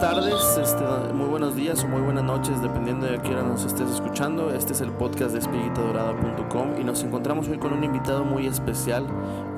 [0.00, 3.66] tardes, este, muy buenos días o muy buenas noches, dependiendo de a qué hora nos
[3.66, 4.50] estés escuchando.
[4.50, 9.06] Este es el podcast de espiguitadorada.com y nos encontramos hoy con un invitado muy especial,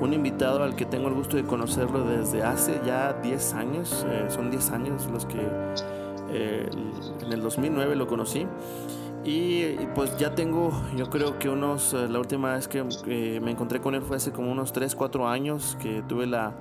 [0.01, 4.25] un invitado al que tengo el gusto de conocerlo desde hace ya 10 años, eh,
[4.27, 5.47] son 10 años los que
[6.29, 6.69] eh,
[7.21, 8.45] en el 2009 lo conocí.
[9.23, 12.83] Y, pues ya tengo, yo creo que unos, eh, la última vez que
[13.41, 16.53] me encontré con él fue hace como unos 3, 4 años que tuve la,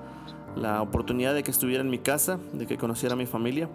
[0.56, 3.69] la oportunidad de que estuviera en mi casa, de que conociera a mi familia.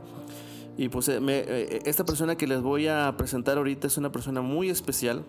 [0.77, 4.41] Y pues eh, eh, esta persona que les voy a presentar ahorita es una persona
[4.41, 5.25] muy especial,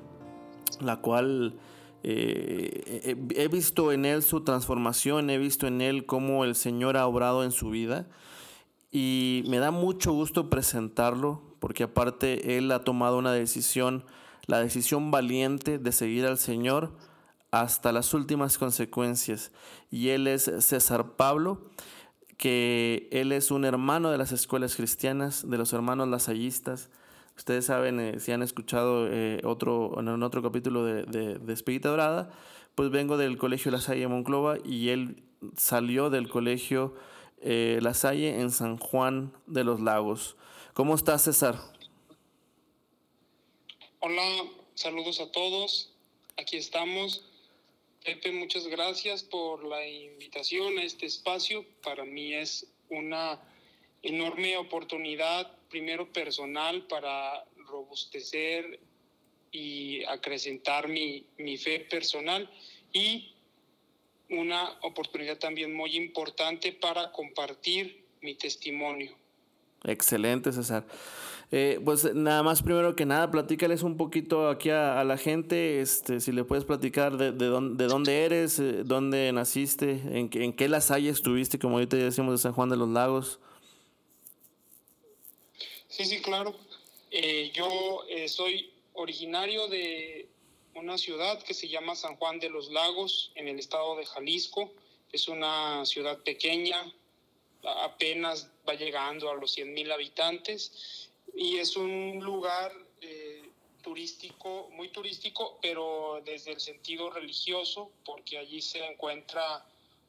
[0.81, 1.59] la cual
[2.03, 7.07] eh, he visto en él su transformación, he visto en él cómo el Señor ha
[7.07, 8.07] obrado en su vida.
[8.91, 14.05] Y me da mucho gusto presentarlo, porque aparte él ha tomado una decisión,
[14.47, 16.93] la decisión valiente de seguir al Señor
[17.51, 19.53] hasta las últimas consecuencias.
[19.91, 21.63] Y él es César Pablo,
[22.37, 26.91] que él es un hermano de las escuelas cristianas, de los hermanos lasallistas.
[27.37, 32.33] Ustedes saben, eh, si han escuchado eh, otro, en otro capítulo de, de, Espírita Dorada,
[32.75, 35.23] pues vengo del Colegio La Salle Monclova y él
[35.57, 36.95] salió del Colegio
[37.41, 40.37] eh, La Salle en San Juan de los Lagos.
[40.75, 41.59] ¿Cómo estás, César?
[44.01, 45.93] Hola, saludos a todos.
[46.37, 47.25] Aquí estamos
[48.09, 51.67] Pepe, muchas gracias por la invitación a este espacio.
[51.83, 53.39] Para mí es una
[54.03, 58.81] enorme oportunidad, primero personal, para robustecer
[59.53, 62.51] y acrecentar mi, mi fe personal
[62.95, 63.35] y
[64.31, 69.15] una oportunidad también muy importante para compartir mi testimonio.
[69.85, 70.87] Excelente, César.
[71.51, 76.21] Eh, pues nada más, primero que nada, platícales un poquito aquí a, la gente, este,
[76.21, 80.53] si le puedes platicar de, de, dónde, de dónde eres, eh, dónde naciste, en, en
[80.53, 83.39] qué las hayas estuviste, como ahorita decimos de San Juan de los Lagos.
[85.89, 86.55] Sí, sí, claro.
[87.11, 90.29] Eh, yo soy originario de
[90.75, 94.71] una ciudad que se llama San Juan de los Lagos, en el estado de Jalisco.
[95.13, 96.77] Es una ciudad pequeña,
[97.65, 103.49] apenas va llegando a los 100 mil habitantes y es un lugar eh,
[103.83, 109.65] turístico, muy turístico, pero desde el sentido religioso, porque allí se encuentra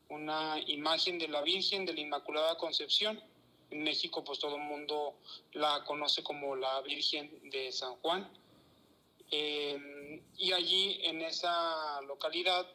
[0.09, 3.21] una imagen de la Virgen de la Inmaculada Concepción.
[3.69, 5.13] En México, pues todo el mundo
[5.53, 8.27] la conoce como la Virgen de San Juan.
[9.31, 12.67] Eh, y allí, en esa localidad,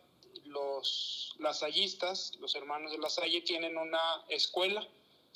[0.44, 4.86] los lasallistas, los hermanos de la Salle, tienen una escuela,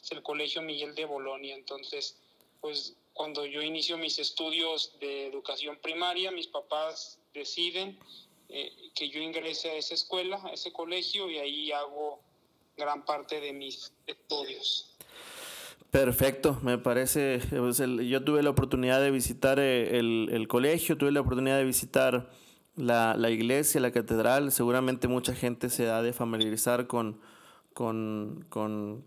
[0.01, 1.57] es el Colegio Miguel de Bolonia.
[1.57, 2.17] Entonces,
[2.61, 7.99] pues cuando yo inicio mis estudios de educación primaria, mis papás deciden
[8.49, 12.21] eh, que yo ingrese a esa escuela, a ese colegio, y ahí hago
[12.77, 14.97] gran parte de mis estudios.
[15.91, 21.21] Perfecto, me parece, pues, yo tuve la oportunidad de visitar eh, el, colegio, tuve la
[21.21, 22.31] oportunidad de visitar
[22.77, 27.21] la, iglesia, la catedral, seguramente mucha gente se ha de familiarizar con,
[27.73, 29.05] con, con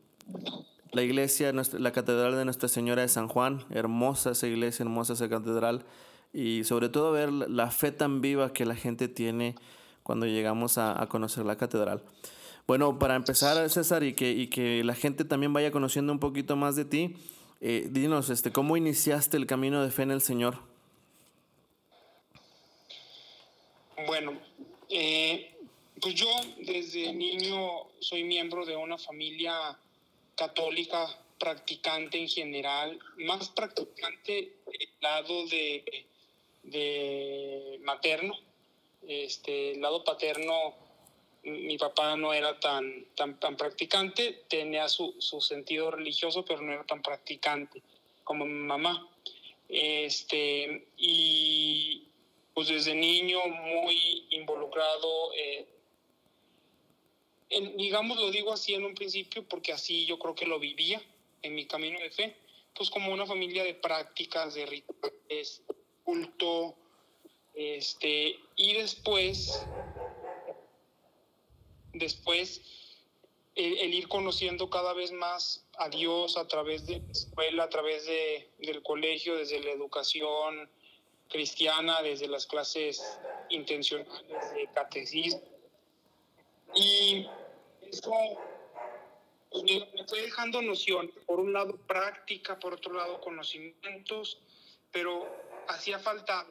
[0.92, 5.30] la iglesia, la catedral de Nuestra Señora de San Juan, hermosa esa iglesia, hermosa esa
[5.30, 5.86] catedral,
[6.34, 9.56] y sobre todo ver la fe tan viva que la gente tiene
[10.04, 12.02] cuando llegamos a, conocer la catedral.
[12.68, 16.56] Bueno, para empezar, César, y que, y que la gente también vaya conociendo un poquito
[16.56, 17.16] más de ti,
[17.62, 20.58] eh, dinos, este, ¿cómo iniciaste el camino de fe en el Señor?
[24.08, 24.34] Bueno,
[24.90, 25.56] eh,
[26.02, 26.28] pues yo
[26.58, 29.78] desde niño soy miembro de una familia
[30.36, 31.08] católica
[31.38, 36.06] practicante en general, más practicante el lado de,
[36.64, 38.38] de materno,
[39.08, 40.76] este, el lado paterno,
[41.44, 46.72] mi papá no era tan, tan, tan practicante, tenía su, su, sentido religioso, pero no
[46.72, 47.82] era tan practicante
[48.24, 49.08] como mi mamá.
[49.68, 52.08] Este, y
[52.54, 55.66] pues desde niño muy involucrado eh,
[57.78, 61.02] digamos, lo digo así en un principio porque así yo creo que lo vivía
[61.42, 62.36] en mi camino de fe,
[62.76, 65.62] pues como una familia de prácticas, de rituales,
[66.04, 66.76] culto,
[67.54, 69.66] este, y después,
[71.94, 72.62] después,
[73.56, 78.06] el, ir conociendo cada vez más a Dios a través de la escuela, a través
[78.06, 80.70] de, del colegio, desde la educación
[81.28, 83.20] cristiana, desde las clases
[83.50, 85.42] intencionales de catecismo.
[86.74, 87.28] Y
[87.92, 88.12] eso
[89.50, 94.40] pues, me fue dejando noción, por un lado práctica, por otro lado conocimientos,
[94.92, 95.28] pero
[95.68, 96.48] hacía falta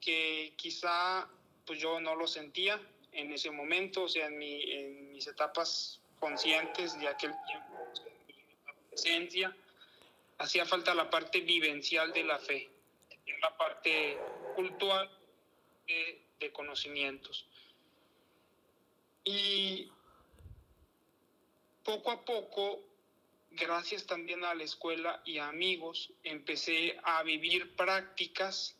[0.00, 1.28] que quizá
[1.66, 2.80] pues yo no lo sentía
[3.12, 4.64] en ese momento, o sea, en, mi,
[5.12, 9.56] mis etapas conscientes de aquel tiempo, en mi adolescencia,
[10.38, 12.68] hacía falta la parte vivencial de la fe,
[13.40, 14.18] la parte
[14.56, 15.10] cultural
[15.86, 17.46] de, de conocimientos.
[19.24, 19.90] Y
[21.90, 22.84] poco a poco,
[23.50, 28.76] gracias también a la escuela y a amigos, empecé a vivir prácticas,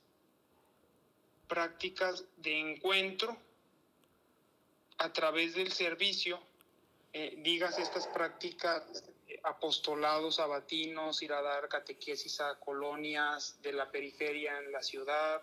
[1.48, 3.36] prácticas de encuentro
[4.98, 6.40] a través del servicio,
[7.12, 9.02] eh, digas estas prácticas,
[9.42, 15.42] apostolados sabatinos, ir a dar catequesis a colonias de la periferia en la ciudad,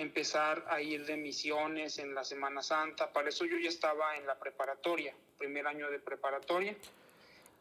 [0.00, 3.12] empezar a ir de misiones en la Semana Santa.
[3.12, 6.76] Para eso yo ya estaba en la preparatoria, primer año de preparatoria,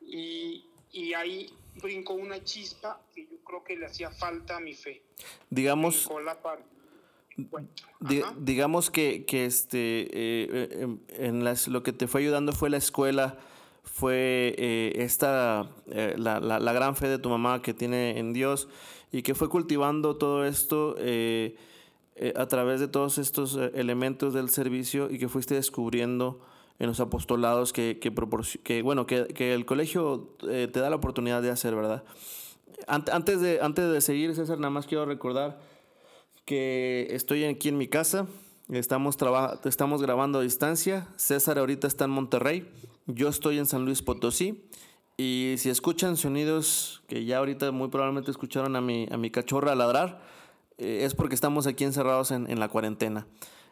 [0.02, 4.74] y, y ahí brincó una chispa que yo creo que le hacía falta a mi
[4.74, 5.02] fe.
[5.50, 6.64] Digamos, Brincó la par-
[8.00, 8.34] di- Ajá.
[8.38, 10.08] digamos que, que este, eh,
[10.72, 10.88] eh,
[11.26, 13.38] en las, lo que te fue ayudando fue la escuela,
[13.84, 18.34] fue eh, esta, eh, la, la- la gran fe de tu mamá que tiene en
[18.34, 18.68] Dios
[19.12, 21.56] y que fue cultivando todo esto eh,
[22.20, 26.42] eh, a través de todos estos eh, elementos del servicio y que fuiste descubriendo
[26.78, 28.14] en los apostolados que, que,
[28.64, 32.04] que, bueno, que, que el colegio eh, te da la oportunidad de hacer, ¿verdad?
[32.88, 35.60] Ant- Antes de, antes de seguir, César, nada más quiero recordar
[36.46, 38.28] que estoy aquí en mi casa,
[38.70, 39.18] estamos,
[39.66, 42.70] estamos grabando a distancia, César ahorita está en Monterrey,
[43.08, 44.64] yo estoy en San Luis Potosí.
[45.22, 49.76] Y si escuchan sonidos que ya ahorita muy probablemente escucharon a mi, a mi cachorra
[49.76, 50.22] ladrar,
[50.80, 53.28] eh, es porque estamos aquí encerrados en, en la cuarentena.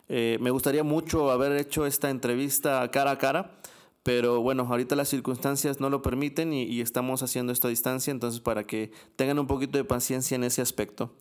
[0.09, 3.59] Eh, me gustaría mucho haber hecho esta entrevista cara a cara,
[4.03, 8.11] pero bueno, ahorita las circunstancias no lo permiten y, y estamos haciendo esto a distancia,
[8.11, 11.13] entonces para que tengan un poquito de paciencia en ese aspecto.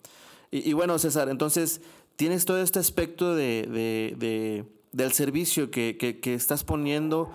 [0.51, 1.81] Y, y bueno, César, entonces
[2.15, 4.63] tienes todo este aspecto de, de- de-
[4.93, 7.29] del servicio que, que- que estás poniendo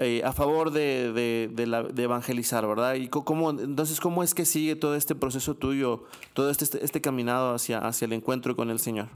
[0.00, 2.94] eh, a favor de, de- la- evangelizar, ¿verdad?
[2.94, 6.04] Y cómo, entonces, ¿cómo es que sigue todo este proceso tuyo,
[6.34, 9.08] todo este, este, este caminado hacia, hacia el encuentro con el Señor?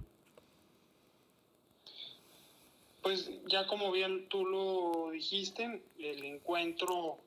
[3.03, 7.19] Pues ya como bien tú lo dijiste, el encuentro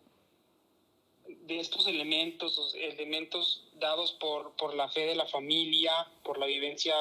[1.48, 5.92] de estos elementos, los elementos dados por, por la fe de la familia,
[6.24, 6.96] por la vivencia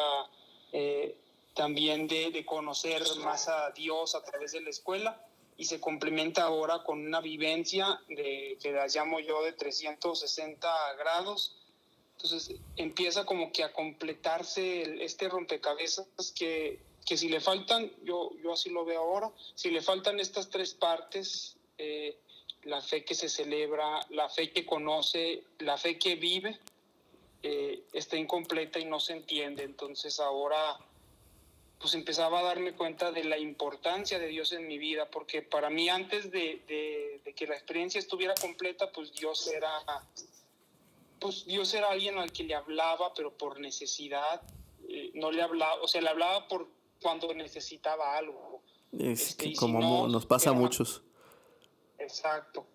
[0.72, 1.16] eh,
[1.54, 5.24] también de, de conocer más a Dios a través de la escuela,
[5.56, 10.68] y se complementa ahora con una vivencia de, que las llamo yo de 360
[10.98, 11.56] grados.
[12.16, 16.06] Entonces empieza como que a completarse el- este rompecabezas
[16.36, 20.48] que, que si le faltan, yo, yo así lo veo ahora, si le faltan estas
[20.50, 22.16] tres partes, eh,
[22.62, 26.58] la fe que se celebra, la fe que conoce, la fe que vive,
[27.42, 29.64] eh, está incompleta y no se entiende.
[29.64, 30.78] Entonces ahora
[31.78, 35.68] pues empezaba a darme cuenta de la importancia de Dios en mi vida, porque para
[35.70, 39.70] mí antes de, de- de que la experiencia estuviera completa, pues Dios era,
[41.20, 44.42] pues Dios era alguien al que le hablaba, pero por necesidad,
[44.88, 46.68] eh, no le hablaba, o sea, le hablaba por
[47.02, 48.62] cuando necesitaba algo.
[48.92, 51.02] Es Este, que y si como no, nos pasa a muchos.
[51.98, 52.66] Exacto.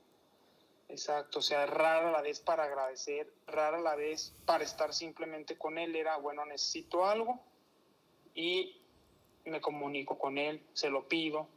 [0.87, 5.77] Exacto, o sea, rara la vez para agradecer, rara la vez para estar simplemente con
[5.77, 5.95] él.
[5.95, 7.39] Era, bueno, necesito algo
[8.33, 8.78] y
[9.45, 11.47] me comunico con él, se lo pido.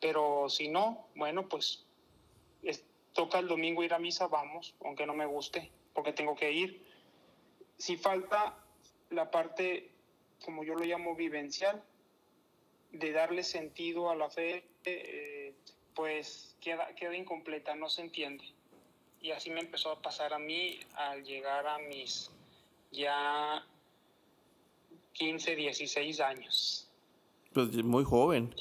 [0.00, 1.84] Pero si no, bueno, pues
[2.62, 6.52] es- toca el domingo ir a misa, vamos, aunque no me guste, porque tengo que
[6.52, 6.86] ir.
[7.78, 8.58] Si falta
[9.10, 9.90] la parte,
[10.44, 11.82] como yo lo llamo, vivencial,
[12.92, 15.54] de darle sentido a la fe, eh,
[15.94, 18.44] pues queda, queda incompleta, no se entiende.
[19.20, 22.30] Y así me empezó a pasar a mí al llegar a mis
[22.92, 23.66] ya
[25.18, 26.88] 15, 16 años.
[27.52, 28.54] Pues muy joven.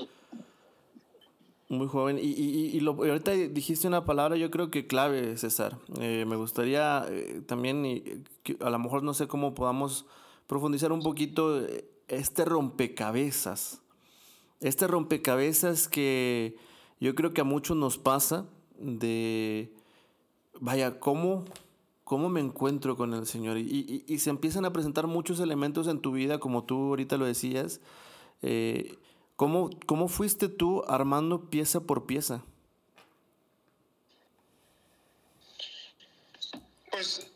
[1.67, 2.19] Muy joven.
[2.19, 5.77] Y, y, y lo, ahorita dijiste una palabra, yo creo que clave, César.
[5.99, 8.23] Eh, me gustaría eh, también,
[8.59, 10.05] a lo mejor no sé cómo podamos
[10.47, 13.81] profundizar un poquito eh, este rompecabezas.
[14.61, 16.55] Este rompecabezas que
[16.99, 18.45] yo creo que a muchos nos pasa
[18.77, 19.73] de,
[20.59, 21.45] vaya, ¿cómo,
[22.05, 23.57] cómo me encuentro con el Señor?
[23.57, 23.63] Y,
[24.07, 27.25] y- y se empiezan a presentar muchos elementos en tu vida, como tú ahorita lo
[27.25, 27.81] decías.
[28.41, 28.97] Eh,
[29.35, 32.43] ¿cómo, ¿Cómo fuiste tú armando pieza por pieza?
[36.91, 37.29] Pues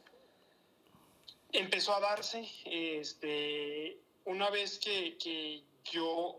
[1.52, 5.62] empezó a darse, este, una vez que, que
[5.92, 6.38] yo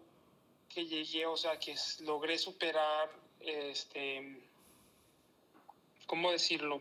[0.68, 3.10] que llegué, o sea, que logré superar,
[3.40, 4.40] este,
[6.06, 6.80] ¿cómo decirlo?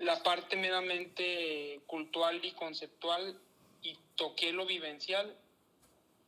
[0.00, 3.40] La parte meramente cultural y conceptual
[3.82, 5.36] y toqué lo vivencial,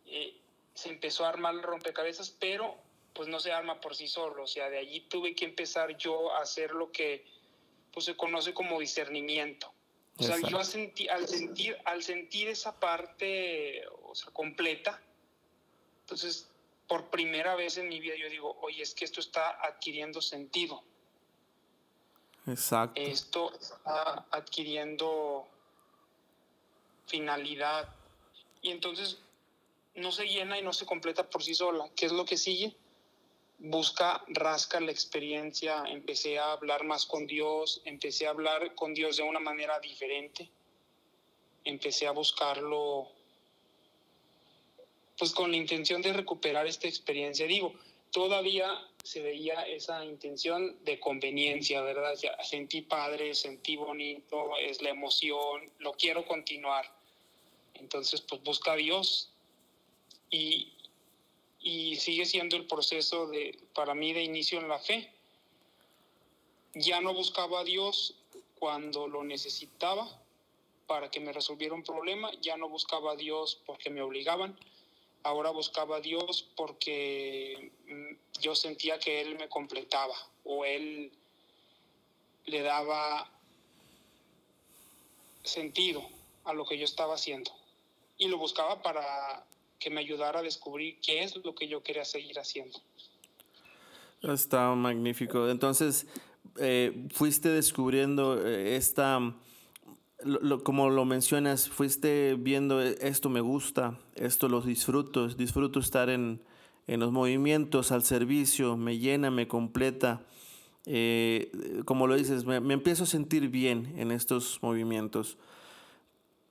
[0.07, 0.37] eh,
[0.75, 2.77] se empezó a armar el rompecabezas, pero
[3.13, 6.33] pues no se arma por sí solo, o sea, de allí tuve que empezar yo
[6.35, 7.27] a hacer lo que
[7.93, 9.73] pues se conoce como discernimiento.
[10.17, 15.03] O sea, yo al sentir, al sentir, al sentir esa parte, o sea, completa,
[16.03, 16.51] entonces,
[16.89, 20.85] por primera vez en mi vida yo digo, oye, es que esto está adquiriendo sentido.
[22.47, 23.01] Exacto.
[23.01, 25.47] Esto está adquiriendo
[27.07, 27.89] finalidad.
[28.63, 29.19] Y entonces
[29.95, 31.89] no se llena y no se completa por sí sola.
[31.95, 32.75] ¿Qué es lo que sigue?
[33.59, 39.19] Busca, rasca la experiencia, empecé a hablar más con Dios, empecé a hablar con Dios
[39.19, 40.51] de una manera diferente,
[41.65, 43.09] empecé a buscarlo
[45.17, 47.47] pues con la intención de recuperar esta experiencia.
[47.47, 47.75] Digo,
[48.11, 48.69] todavía
[49.03, 52.15] se veía esa intención de conveniencia, ¿verdad?
[52.21, 56.85] Ya sentí padre, sentí bonito, es la emoción, lo quiero continuar.
[57.75, 59.33] Entonces, pues busca a Dios
[60.31, 60.73] y,
[61.61, 65.13] y sigue siendo el proceso de, para mí de inicio en la fe.
[66.75, 68.15] Ya no buscaba a Dios
[68.59, 70.09] cuando lo necesitaba
[70.87, 74.59] para que me resolviera un problema, ya no buscaba a Dios porque me obligaban,
[75.25, 80.15] ahora buscaba a Dios porque mm, yo sentía que Él me completaba
[80.45, 81.13] o Él
[82.47, 83.31] le daba
[85.43, 86.03] sentido
[86.45, 87.51] a lo que yo estaba haciendo.
[88.19, 89.45] Y lo buscaba para
[89.79, 92.79] que me ayudara a descubrir qué es lo que yo quería seguir haciendo.
[94.23, 95.49] Está magnífico.
[95.49, 96.07] Entonces,
[96.59, 98.41] eh, fuiste descubriendo
[100.25, 106.11] esta como lo mencionas, fuiste viendo e, esto me gusta, esto lo disfruto, disfruto estar
[106.11, 106.41] en,
[106.87, 110.23] en los movimientos, al servicio, me llena, me completa.
[110.85, 111.53] Eh,
[111.85, 115.39] como lo dices, me, empiezo a sentir bien en estos movimientos.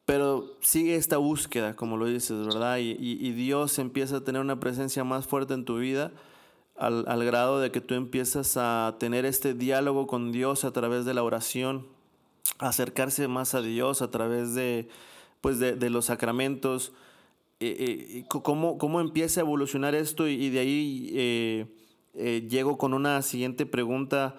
[0.06, 2.78] Pero sigue esta búsqueda, como lo dices, ¿verdad?
[2.78, 6.12] Y, y, Dios empieza a tener una presencia más fuerte en tu vida
[6.76, 11.06] al, al grado de que tú empiezas a tener este diálogo con Dios a través
[11.06, 11.86] de la oración,
[12.60, 14.88] acercarse más a Dios a través de,
[15.42, 16.94] pues de, los sacramentos.
[17.60, 20.28] Eh, eh, ¿cómo, ¿Cómo empieza a evolucionar esto?
[20.28, 24.36] Y, de ahí eh, llego con una siguiente pregunta,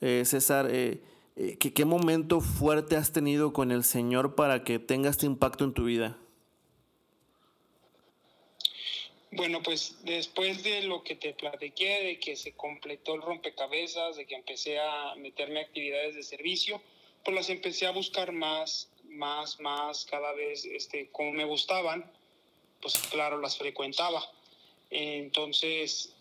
[0.00, 0.70] César.
[0.70, 5.74] ¿qué, ¿Qué momento fuerte has tenido con el Señor para que tenga este impacto en
[5.74, 6.18] tu vida?
[9.32, 14.24] Bueno, pues después de lo que te platiqué, de que se completó el rompecabezas, de
[14.24, 16.80] que empecé a meterme a actividades de servicio,
[17.26, 22.08] pues las empecé a buscar más, más, más, cada vez, este, como me gustaban,
[22.80, 24.22] pues claro, las frecuentaba.
[24.90, 26.14] Entonces,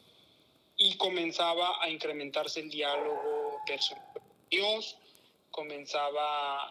[0.77, 4.03] y comenzaba a incrementarse el diálogo personal
[4.49, 4.97] Dios,
[5.51, 6.69] comenzaba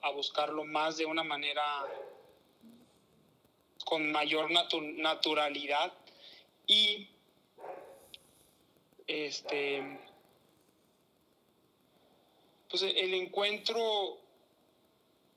[0.00, 1.64] a, buscarlo más de una manera
[3.84, 5.92] con mayor naturalidad
[6.68, 7.08] y
[9.08, 9.98] este
[12.72, 14.16] pues el encuentro,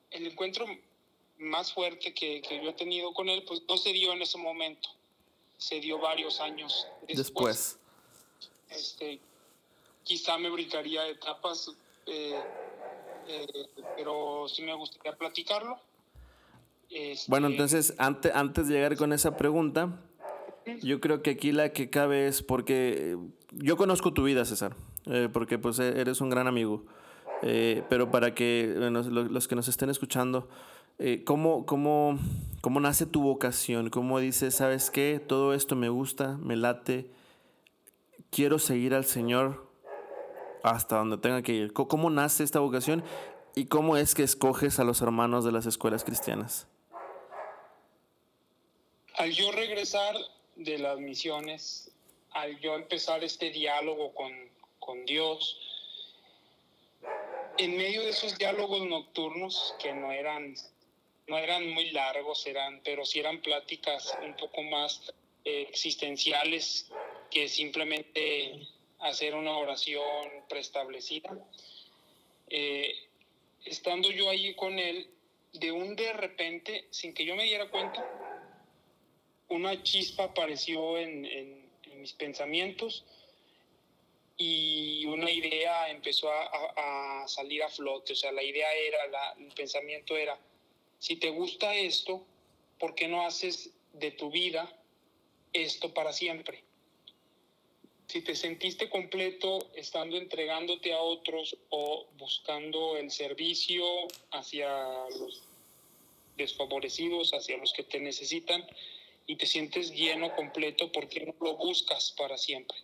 [0.09, 0.65] el encuentro
[1.37, 4.87] más fuerte que, yo he tenido con él, pues no se dio en ese momento,
[5.57, 7.77] se dio varios años después.
[8.69, 9.19] Este,
[10.03, 11.71] quizá me brincaría etapas,
[12.05, 12.39] eh,
[13.27, 13.47] eh,
[13.97, 15.77] pero sí me gustaría platicarlo.
[16.89, 19.99] Este, bueno, entonces, antes, antes de llegar con esa pregunta,
[20.81, 23.17] yo creo que aquí la que cabe es porque
[23.51, 24.77] yo conozco tu vida, César,
[25.07, 26.85] eh, porque pues eres un gran amigo.
[27.47, 30.49] Eh, pero para que los, que nos estén escuchando,
[30.97, 32.17] eh, ¿cómo, cómo,
[32.61, 33.91] cómo nace tu vocación?
[33.91, 35.21] ¿Cómo dices, sabes qué?
[35.25, 37.11] Todo esto me gusta, me late,
[38.31, 39.69] quiero seguir al Señor
[40.63, 41.73] hasta donde tenga que ir.
[41.73, 43.03] ¿Cómo nace esta vocación
[43.53, 46.67] y cómo es que escoges a los hermanos de las escuelas cristianas?
[49.17, 50.15] Al yo regresar
[50.55, 51.91] de las misiones,
[52.31, 54.31] al yo empezar este diálogo con,
[54.79, 55.59] con Dios,
[57.57, 60.55] en medio de esos diálogos nocturnos que no eran,
[61.27, 65.13] no eran muy largos, eran, pero sí eran pláticas un poco más
[65.45, 66.89] eh, existenciales
[67.31, 68.67] que simplemente
[68.99, 71.29] hacer una oración preestablecida.
[72.49, 72.93] Eh,
[73.63, 75.09] estando yo ahí con él,
[75.53, 78.05] de un de repente, sin que yo me diera cuenta,
[79.47, 83.05] una chispa apareció en, en mis pensamientos
[84.37, 88.13] y una idea empezó a, salir a flote.
[88.13, 90.37] O sea, la idea era, la, el pensamiento era,
[90.99, 92.23] si te gusta esto,
[92.79, 94.71] ¿por qué no haces de tu vida
[95.53, 96.63] esto para siempre?
[98.07, 103.83] Si te sentiste completo estando entregándote a otros o buscando el servicio
[104.31, 104.69] hacia
[105.09, 105.41] los
[106.37, 108.65] desfavorecidos, hacia los que te necesitan,
[109.27, 112.77] y te sientes lleno, completo, ¿por qué no lo buscas para siempre?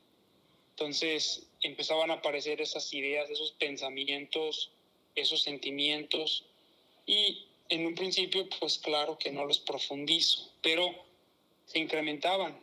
[0.82, 4.72] Entonces empezaban a aparecer esas ideas, esos pensamientos
[5.14, 6.44] esos sentimientos
[7.06, 10.92] y en un principio pues claro que no los profundizo, pero
[11.66, 12.60] se incrementaban,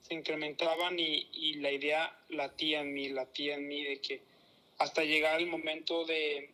[0.00, 4.22] se incrementaban y, la idea latía en mí, latía en mí de que
[4.78, 6.50] hasta llegar el momento de,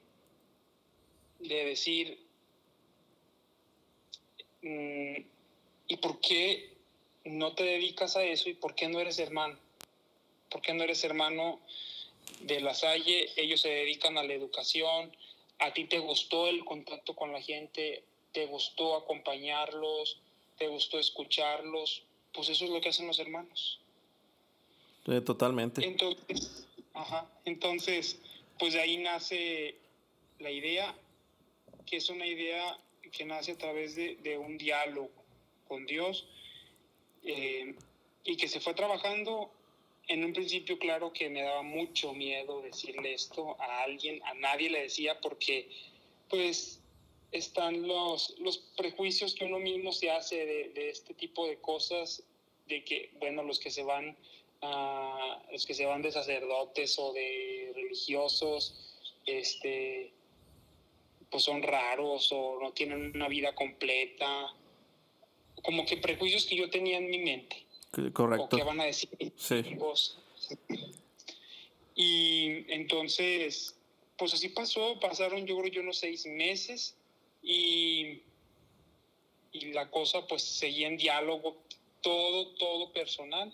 [1.38, 2.18] de decir,
[4.62, 5.14] mm,
[5.86, 6.72] ¿y por qué
[7.24, 9.63] no te dedicas a eso y por qué no eres hermano?
[10.54, 11.58] ¿Por qué no eres hermano
[12.42, 13.28] de la Salle?
[13.34, 15.10] Ellos se dedican a la educación,
[15.58, 20.20] a ti te gustó el contacto con la gente, te gustó acompañarlos,
[20.56, 23.80] te gustó escucharlos, pues eso es lo que hacen los hermanos.
[25.24, 25.84] totalmente.
[25.84, 28.20] Entonces, ajá, entonces,
[28.56, 29.74] pues de ahí nace
[30.38, 30.94] la idea,
[31.84, 32.78] que es una idea
[33.10, 35.10] que nace a través de, de un diálogo
[35.66, 36.28] con Dios
[37.24, 37.74] eh,
[38.22, 39.50] y que se fue trabajando
[40.08, 44.70] en un principio, claro que me daba mucho miedo decirle esto a alguien, a nadie
[44.70, 45.68] le decía porque
[46.28, 46.80] pues
[47.32, 52.22] están los, los prejuicios que uno mismo se hace de, de este tipo de cosas,
[52.66, 54.16] de que, bueno, los que se van,
[55.50, 58.94] los que se van de sacerdotes o de religiosos,
[59.26, 60.12] este,
[61.30, 64.54] pues son raros o no tienen una vida completa,
[65.62, 67.64] como que prejuicios que yo tenía en mi mente.
[68.12, 68.56] Correcto.
[68.56, 69.64] O van a decir sí.
[71.94, 73.76] Y entonces,
[74.16, 76.96] pues así pasó, pasaron yo creo yo unos seis meses
[77.42, 78.22] y,
[79.52, 81.56] y la cosa pues seguía en diálogo,
[82.00, 83.52] todo, todo personal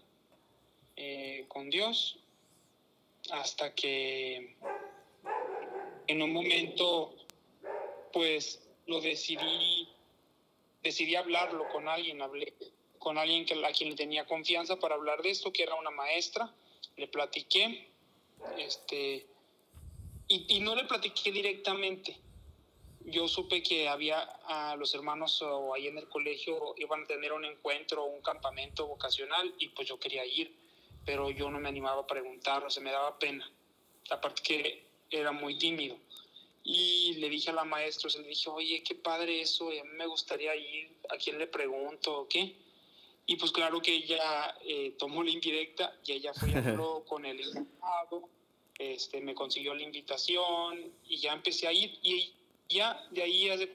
[0.96, 2.18] eh, con Dios,
[3.30, 4.56] hasta que
[6.06, 7.14] en un momento
[8.12, 9.88] pues lo decidí,
[10.82, 12.52] decidí hablarlo con alguien, hablé
[13.00, 15.90] con alguien que, a quien le tenía confianza para hablar de esto, que era una
[15.90, 16.54] maestra,
[16.98, 17.88] le platiqué,
[18.58, 19.26] este,
[20.28, 22.16] y, y no le platiqué directamente.
[23.06, 27.32] Yo supe que había a los hermanos o ahí en el colegio iban a tener
[27.32, 30.54] un encuentro, un campamento vocacional y pues yo quería ir,
[31.06, 33.50] pero yo no me animaba a preguntar, o se me daba pena.
[34.10, 35.96] Aparte que era muy tímido.
[36.62, 40.06] Y le dije a la maestra, le dije, oye, qué padre eso, a mí me
[40.06, 42.54] gustaría ir, ¿a quién le pregunto o qué?
[43.30, 47.24] Y pues claro que ella eh, tomó la indirecta y ella fue y habló con
[47.24, 48.28] el invitado,
[48.76, 52.34] este, me consiguió la invitación y ya empecé a ir y
[52.68, 53.70] ya de ahí hace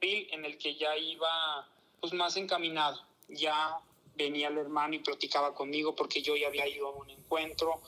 [0.00, 1.68] en el que ya iba
[2.00, 3.78] pues más encaminado, ya
[4.16, 7.80] venía el hermano y platicaba conmigo porque yo ya había ido a un encuentro,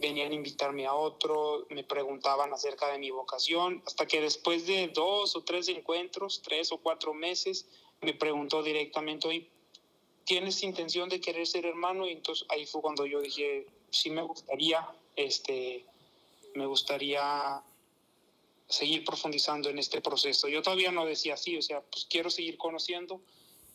[0.00, 4.88] venían a invitarme a otro, me preguntaban acerca de mi vocación, hasta que después de
[4.88, 7.66] dos o tres encuentros, tres o cuatro meses,
[8.02, 9.50] me preguntó directamente, hoy
[10.24, 12.06] ¿tienes intención de querer ser hermano?
[12.06, 15.84] Y entonces ahí fue cuando yo dije, sí me gustaría, este,
[16.54, 17.62] me gustaría
[18.68, 20.48] seguir profundizando en este proceso.
[20.48, 23.20] Yo todavía no decía así, o sea, pues quiero seguir conociendo,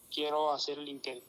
[0.09, 1.25] quiero hacer el intento.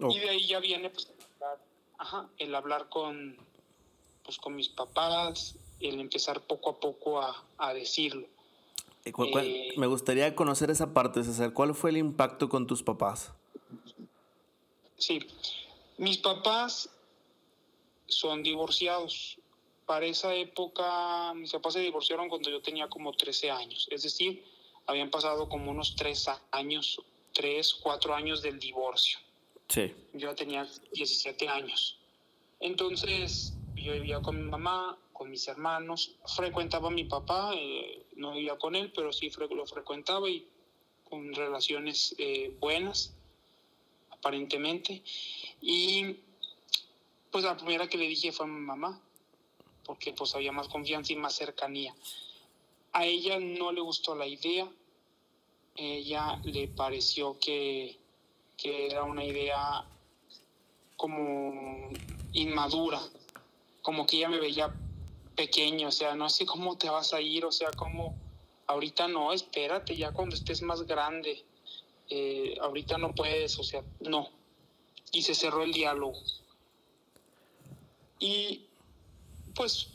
[0.00, 0.10] Oh.
[0.10, 1.64] Y de ahí ya viene pues, el hablar,
[1.98, 3.36] ajá, el hablar con,
[4.24, 8.26] pues, con mis papás, el empezar poco a poco a, a decirlo.
[9.06, 11.52] Eh, me gustaría conocer esa parte, César.
[11.52, 13.32] ¿Cuál fue el impacto con tus papás?
[14.98, 15.20] Sí,
[15.98, 16.90] mis papás
[18.06, 19.38] son divorciados.
[19.84, 23.86] Para esa época, mis papás se divorciaron cuando yo tenía como 13 años.
[23.92, 24.44] Es decir,
[24.86, 27.00] habían pasado como unos 3 años,
[27.32, 29.20] 3, 4 años del divorcio.
[29.68, 29.94] Sí.
[30.14, 31.98] Yo tenía 17 años.
[32.58, 38.32] Entonces, yo vivía con mi mamá, con mis hermanos, frecuentaba a mi papá, eh, no
[38.32, 40.46] vivía con él, pero sí lo frecuentaba y
[41.08, 43.14] con relaciones eh, buenas,
[44.10, 45.02] aparentemente.
[45.60, 46.16] Y
[47.30, 49.00] pues la primera que le dije fue a mi mamá,
[49.84, 51.94] porque pues había más confianza y más cercanía.
[52.92, 54.68] A ella no le gustó la idea,
[55.76, 57.98] ella le pareció que,
[58.56, 59.86] que era una idea
[60.96, 61.90] como
[62.32, 63.00] inmadura,
[63.82, 64.74] como que ella me veía
[65.36, 68.16] pequeño, o sea, no sé cómo te vas a ir, o sea, como
[68.66, 71.44] ahorita no, espérate, ya cuando estés más grande,
[72.08, 74.30] eh, ahorita no puedes, o sea, no.
[75.12, 76.18] Y se cerró el diálogo.
[78.18, 78.62] Y
[79.54, 79.88] pues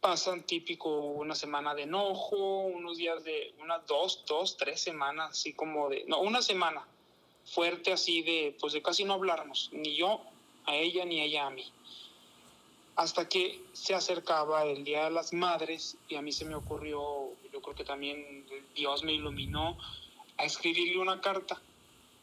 [0.00, 5.52] pasan típico una semana de enojo, unos días de, unas dos, dos, tres semanas, así
[5.52, 6.86] como de, no, una semana
[7.44, 10.20] fuerte así de, pues de casi no hablarnos, ni yo
[10.64, 11.72] a ella ni ella a mí
[12.96, 17.30] hasta que se acercaba el Día de las Madres y a mí se me ocurrió,
[17.52, 19.76] yo creo que también Dios me iluminó
[20.38, 21.60] a escribirle una carta.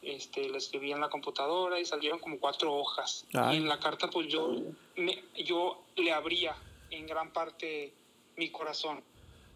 [0.02, 3.26] Este, la escribí en la computadora y salieron como cuatro hojas.
[3.32, 4.58] Y en la carta pues yo,
[4.98, 6.58] me, yo le abría
[6.90, 7.94] en gran parte
[8.36, 9.02] mi corazón,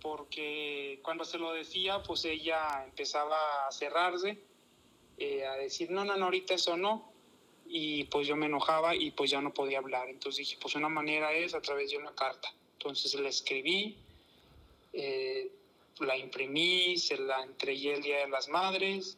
[0.02, 4.40] porque cuando se lo decía, pues ella empezaba a cerrarse,
[5.18, 7.12] eh, a decir, no, no, no, ahorita eso no,
[7.70, 10.10] y pues yo me enojaba y pues ya no podía hablar.
[10.10, 12.54] Entonces dije, pues una manera es a través de una carta.
[12.74, 13.98] Entonces la escribí,
[14.94, 15.52] eh,
[16.00, 19.18] la imprimí, se la entregué el Día de las Madres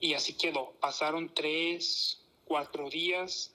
[0.00, 0.72] y así quedó.
[0.80, 3.52] Pasaron tres, cuatro días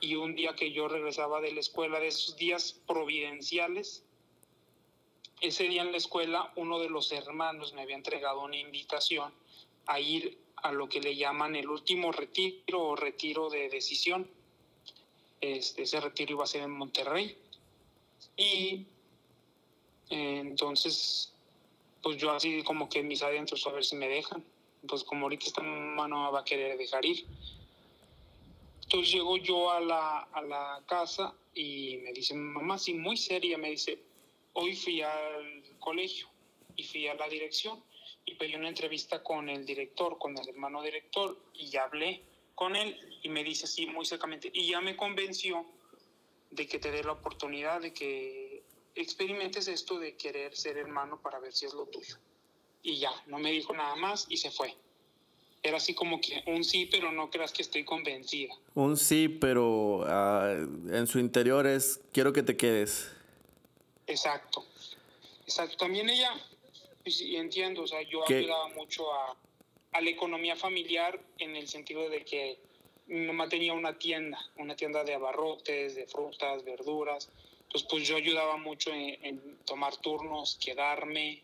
[0.00, 4.02] y un día que yo regresaba de la escuela, de esos días providenciales,
[5.40, 9.32] ese día en la escuela uno de los hermanos me había entregado una invitación
[9.86, 14.28] a ir a lo que le llaman el último retiro o retiro de decisión.
[15.40, 17.36] Este, ese retiro iba a ser en Monterrey.
[18.36, 18.86] Y
[20.10, 21.32] eh, entonces,
[22.02, 24.44] pues yo así como que mis adentros a ver si me dejan.
[24.88, 27.24] Pues como ahorita esta mamá no va a querer dejar ir.
[28.82, 33.56] Entonces llego yo a la, a la casa y me dice, mamá, sí, muy seria,
[33.56, 33.98] me dice,
[34.52, 36.28] hoy fui al colegio
[36.76, 37.82] y fui a la dirección
[38.26, 42.22] y pedí una entrevista con el director, con el hermano director, y ya hablé
[42.54, 45.64] con él y me dice así muy secamente, y ya me convenció
[46.50, 48.62] de que te dé la oportunidad de que
[48.94, 52.16] experimentes esto de querer ser hermano para ver si es lo tuyo.
[52.82, 54.74] Y ya, no me dijo nada más y se fue.
[55.62, 58.54] Era así como que un sí, pero no creas que estoy convencida.
[58.74, 63.10] Un sí, pero ah, en su interior es quiero que te quedes.
[64.06, 64.64] Exacto.
[65.42, 65.76] Exacto.
[65.76, 66.32] También ella
[67.06, 69.36] Sí, entiendo, o sea, yo ayudaba mucho a,
[69.92, 72.58] a, la economía familiar en el sentido de que
[73.06, 77.30] mi mamá tenía una tienda, una tienda de abarrotes, de frutas, verduras.
[77.62, 81.42] Entonces, pues yo ayudaba mucho en, tomar turnos, quedarme,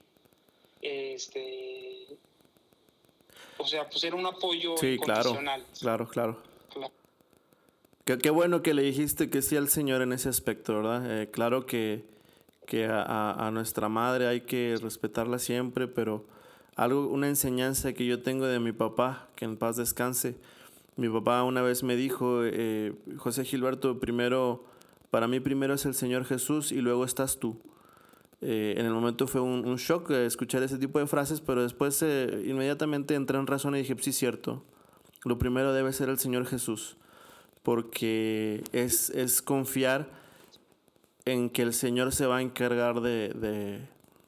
[0.81, 2.07] este,
[3.59, 5.39] o sea, pues era un apoyo sí, claro,
[5.81, 6.43] claro, claro.
[8.05, 11.23] Qué, qué, bueno que le dijiste que sí al Señor en ese aspecto, ¿verdad?
[11.23, 12.12] Eh, claro que
[12.67, 16.25] que a, nuestra madre hay que respetarla siempre, pero
[16.77, 20.37] algo, una enseñanza que yo tengo de mi papá, que en paz descanse.
[20.97, 24.65] Mi papá una vez me dijo, eh, José Gilberto, primero,
[25.11, 27.61] para mí primero es el Señor Jesús y luego estás tú.
[28.41, 32.43] Eh, en el momento fue un, shock escuchar ese tipo de frases, pero después eh,
[32.45, 34.65] inmediatamente entré en razón y dije, sí, cierto,
[35.25, 36.97] lo primero debe ser el Señor Jesús,
[37.63, 40.22] porque es, es confiar
[41.25, 43.87] en que el Señor se va a encargar de,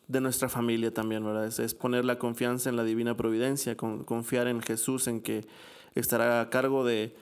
[0.08, 1.46] nuestra familia también, ¿verdad?
[1.46, 5.44] Es, poner la confianza en la divina providencia, confiar en Jesús, en que
[5.94, 7.14] estará a cargo de,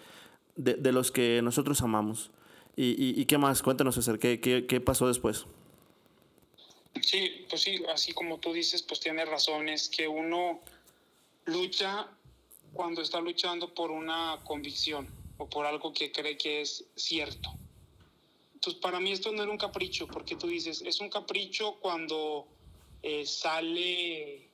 [0.56, 2.30] los que nosotros amamos.
[2.76, 3.62] ¿Y, qué más?
[3.62, 5.46] Cuéntanos, César, ¿qué, ¿qué, pasó después?
[7.00, 10.60] Sí, pues sí, así como tú dices, pues tiene razón, es que uno
[11.46, 12.06] lucha
[12.72, 15.08] cuando está luchando por una convicción
[15.38, 17.50] o por algo que cree que es cierto.
[18.62, 22.46] Entonces, para mí esto no era un capricho, porque tú dices, es un capricho cuando
[23.02, 24.48] eh, sale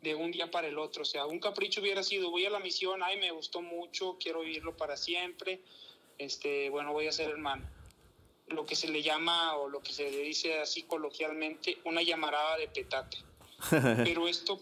[0.00, 1.02] de un día para el otro.
[1.02, 4.40] O sea, un capricho hubiera sido, voy a la misión, ay, me gustó mucho, quiero
[4.40, 5.60] vivirlo para siempre,
[6.16, 7.68] este, bueno, voy a ser hermano.
[8.46, 12.56] Lo que se le llama, o lo que se le dice así coloquialmente, una llamarada
[12.56, 13.18] de petate.
[14.02, 14.58] Pero esto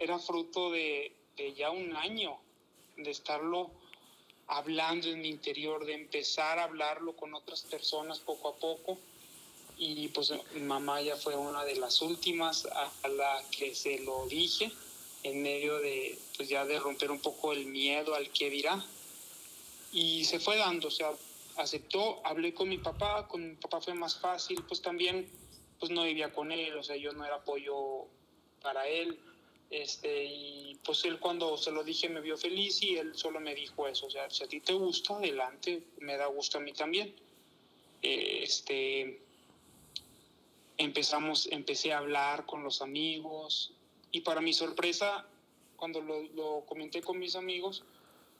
[0.00, 2.36] era fruto de, de ya un año
[2.96, 3.70] de estarlo
[4.48, 8.98] hablando en mi interior, de empezar a hablarlo con otras personas poco a poco.
[9.78, 14.26] Y pues mi mamá ya fue una de las últimas a, la que se lo
[14.26, 14.72] dije,
[15.22, 18.82] en medio de, pues ya de romper un poco el miedo al que dirá.
[19.92, 21.12] Y se fue dando, o sea,
[21.56, 25.28] aceptó, hablé con mi papá, con mi papá fue más fácil, pues también
[25.78, 28.06] pues no vivía con él, o sea, yo no era apoyo
[28.62, 29.18] para él,
[29.70, 33.54] este, y pues él cuando se lo dije me vio feliz y él solo me
[33.54, 36.72] dijo eso, o sea, si a ti te gusta, adelante, me da gusto a mí
[36.72, 37.14] también.
[38.02, 39.20] Este,
[40.78, 43.72] empezamos, empecé a hablar con los amigos
[44.12, 45.26] y para mi sorpresa,
[45.76, 47.84] cuando lo, lo comenté con mis amigos,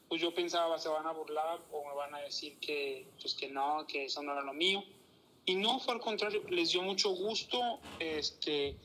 [0.08, 3.48] pues yo pensaba, se van a burlar o me van a decir que, pues que
[3.48, 4.84] no, que eso no era lo mío.
[5.44, 8.76] Y no, fue al contrario, les dio mucho gusto, este,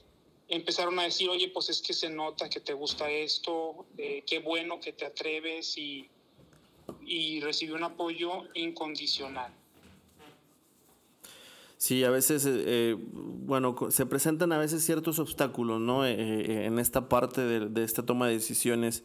[0.52, 4.40] empezaron a decir, oye, pues es que se nota que te gusta esto, eh, qué
[4.40, 6.10] bueno que te atreves y,
[7.06, 9.52] y recibió un apoyo incondicional.
[11.78, 16.06] Sí, a veces, eh, eh, bueno, se presentan a veces ciertos obstáculos, ¿no?
[16.06, 19.04] en esta parte de, de, esta toma de decisiones,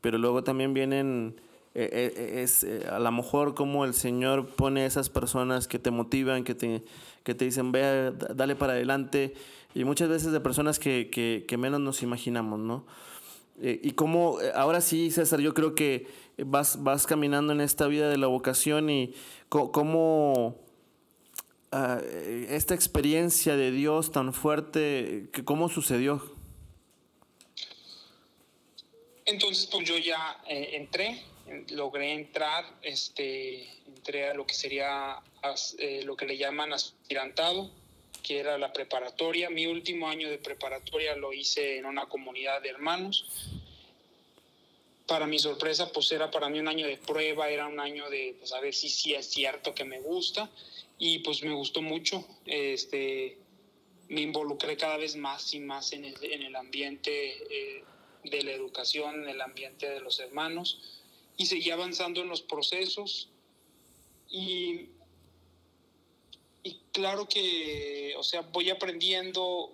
[0.00, 1.38] pero luego también vienen,
[1.84, 6.82] es a lo mejor como el Señor pone esas personas que te motivan, que te,
[7.22, 9.34] que te dicen, vea, dale para adelante,
[9.74, 11.10] y muchas veces de personas que,
[11.46, 12.86] que, menos nos imaginamos, ¿no?
[13.60, 16.06] Eh, y como, eh, ahora sí, César, yo creo que
[16.38, 19.14] vas, vas caminando en esta vida de la vocación y
[19.48, 20.56] cómo,
[21.70, 22.00] ah,
[22.48, 26.22] esta experiencia de Dios tan fuerte, que ¿cómo sucedió?
[29.26, 31.22] Entonces, pues yo ya eh, entré,
[31.70, 35.20] logré entrar, este, entré a lo que sería
[35.78, 37.70] eh, lo que le llaman aspirantado,
[38.22, 39.50] que era la preparatoria.
[39.50, 43.26] Mi último año de preparatoria lo hice en una comunidad de hermanos.
[45.06, 48.36] Para mi sorpresa, pues era para mí un año de prueba, era un año de
[48.38, 50.50] pues, a ver si sí es cierto que me gusta.
[50.98, 52.26] Y pues me gustó mucho.
[52.44, 53.38] Este,
[54.08, 57.36] me involucré cada vez más y más en el, en el ambiente.
[57.50, 57.84] Eh,
[58.24, 60.97] de la educación en el ambiente de los hermanos
[61.38, 63.30] y seguí avanzando en los procesos
[64.28, 64.90] y,
[66.62, 69.72] y claro que, o sea, voy aprendiendo,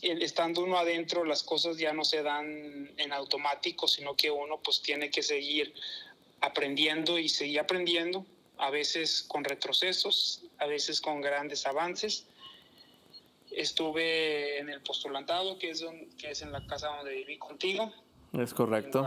[0.00, 4.80] estando uno adentro, las cosas ya no se dan en automático, sino que uno pues
[4.80, 5.74] tiene que seguir
[6.40, 8.24] aprendiendo y seguir aprendiendo,
[8.56, 12.24] a veces con retrocesos, a veces con grandes avances
[13.50, 15.84] Estuve en el postulantado, que es,
[16.18, 17.92] que es en la casa donde viví contigo.
[18.32, 19.04] Es correcto.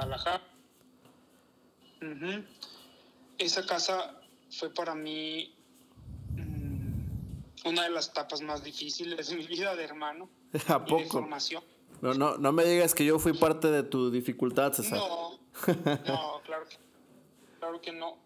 [3.38, 5.54] Esa casa fue para mí
[6.36, 10.30] mm, una de las etapas más difíciles de mi vida de hermano.
[10.68, 11.06] ¿A poco?
[11.06, 11.64] formación.
[12.02, 14.98] No, no, no me digas que yo fui parte de tu dificultad, César.
[14.98, 15.40] No,
[16.08, 16.78] no, claro que,
[17.60, 18.18] claro que no.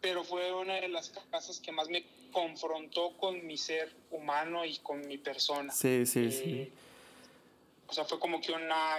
[0.00, 4.78] Pero fue una de las casas que más me confrontó con mi ser humano y
[4.78, 5.72] con mi persona.
[5.72, 6.52] Sí, sí, sí.
[6.52, 6.72] Eh,
[7.88, 8.96] o sea, fue como que una,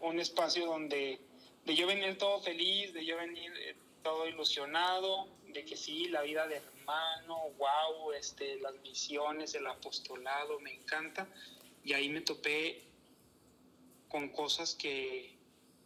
[0.00, 1.20] un espacio donde
[1.64, 6.22] de yo venir todo feliz, de yo venir eh, todo ilusionado, de que sí, la
[6.22, 11.28] vida de hermano, wow, este, las misiones, el apostolado, me encanta.
[11.84, 12.82] Y ahí me topé
[14.08, 15.36] con cosas que,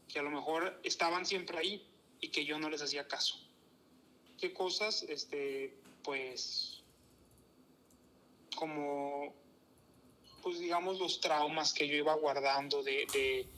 [0.09, 1.87] que a lo mejor estaban siempre ahí
[2.21, 3.39] y que yo no les hacía caso.
[4.39, 5.03] ¿Qué cosas?
[5.03, 6.83] Este, pues
[8.57, 9.35] como,
[10.43, 13.49] pues digamos, los traumas que yo iba guardando de, de,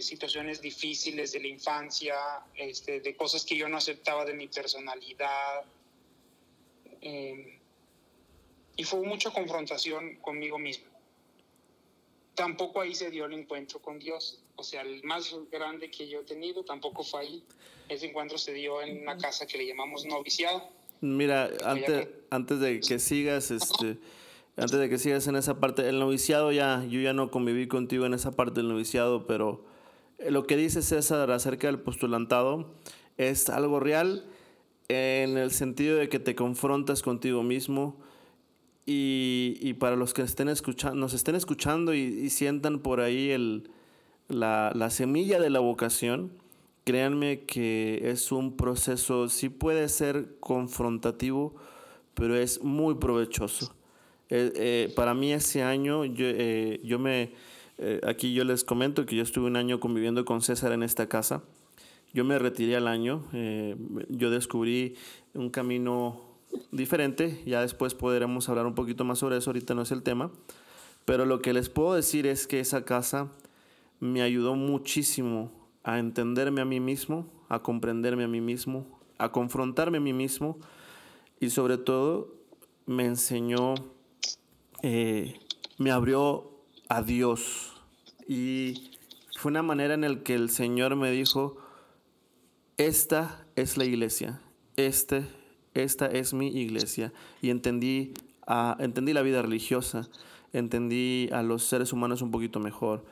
[0.00, 2.16] situaciones difíciles de la infancia,
[2.54, 5.64] este, de cosas que yo no aceptaba de mi personalidad.
[7.00, 7.58] Em,
[8.76, 10.86] y fue mucha confrontación conmigo mismo.
[12.34, 14.40] Tampoco ahí se dio el encuentro con Dios.
[14.56, 17.44] O sea, el más grande que yo he tenido tampoco fue ahí.
[17.88, 20.68] Ese encuentro se dio en una casa que le llamamos noviciado
[21.04, 23.98] Mira, antes, antes de que sigas, este,
[24.56, 28.06] antes de que sigas en esa parte, el noviciado ya, yo ya no conviví contigo
[28.06, 29.64] en esa parte del noviciado, pero
[30.18, 32.72] eh, lo que dice César acerca del postulantado
[33.16, 34.24] es algo real
[34.88, 37.96] en el sentido de que te confrontas contigo mismo
[38.86, 43.70] y, y para los que estén escuchando, nos estén escuchando y, sientan por ahí el,
[44.28, 46.32] la, la semilla de la vocación,
[46.84, 51.54] créanme que es un proceso, sí puede ser confrontativo,
[52.14, 53.74] pero es muy provechoso.
[54.30, 57.32] Eh, eh, para mí ese año, yo, eh, yo me,
[58.06, 61.42] aquí yo les comento que yo estuve un año conviviendo con César en esta casa.
[62.12, 63.24] Yo me retiré al año,
[64.08, 64.94] yo descubrí
[65.34, 66.20] un camino
[66.70, 70.30] diferente, ya después podremos hablar un poquito más sobre eso, ahorita no es el tema,
[71.04, 73.32] pero lo que les puedo decir es que esa casa
[73.98, 75.50] me ayudó muchísimo
[75.82, 78.86] a entenderme a mí mismo, a comprenderme a mí mismo,
[79.18, 80.58] a confrontarme a mí mismo
[81.40, 82.34] y sobre todo
[82.86, 83.74] me enseñó,
[84.82, 86.50] me abrió
[86.88, 87.72] a Dios.
[88.28, 88.90] Y
[89.38, 91.56] fue una manera en la que el Señor me dijo,
[92.76, 94.40] esta es la iglesia,
[94.76, 95.24] este,
[95.74, 98.14] esta es mi iglesia y entendí,
[98.78, 100.08] entendí la vida religiosa,
[100.52, 103.04] entendí a los seres humanos un poquito mejor.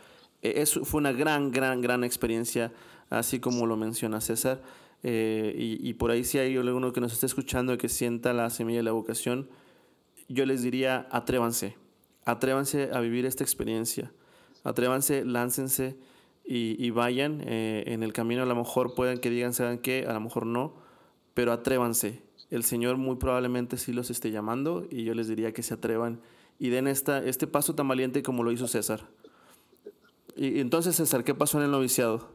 [0.43, 2.73] E, eso fue una gran, gran, gran experiencia,
[3.11, 4.63] así como lo menciona César.
[5.05, 8.79] Eh, y, por ahí si hay alguno que nos esté escuchando que sienta la semilla
[8.79, 9.49] de la vocación,
[10.33, 11.77] yo les diría, atrévanse,
[12.25, 14.13] atrévanse a vivir esta experiencia,
[14.65, 15.97] atrévanse, láncense
[16.45, 18.43] y, vayan eh, en el camino.
[18.43, 20.07] A lo mejor pueden que digan, ¿saben qué?
[20.09, 20.75] A lo mejor no,
[21.35, 22.23] pero atrévanse.
[22.51, 26.21] El Señor muy probablemente sí los esté llamando y yo les diría que se atrevan
[26.59, 29.09] y den esta, este paso tan valiente como lo hizo César.
[30.37, 32.31] Y entonces, César, ¿qué pasó en el noviciado?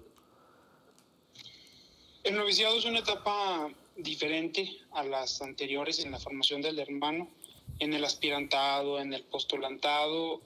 [2.24, 7.30] El noviciado es una etapa diferente a las anteriores en la formación del hermano.
[7.80, 10.42] En el aspirantado, en el postulantado,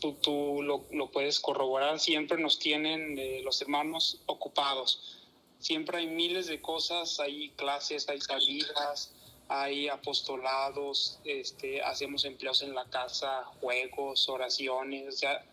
[0.00, 5.18] tú, tú lo, lo, puedes corroborar, siempre nos tienen eh, los hermanos ocupados.
[5.58, 9.12] Siempre hay miles de cosas, hay clases, hay salidas,
[9.48, 15.44] hay apostolados, este, hacemos empleos en la casa, juegos, oraciones, ya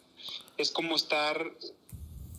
[0.57, 1.51] es como estar,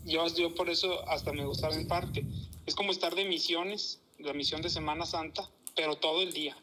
[0.04, 2.24] yo, yo por eso hasta me gustaba en parte,
[2.66, 6.56] es como estar de misiones, la misión de Semana Santa, pero todo el día.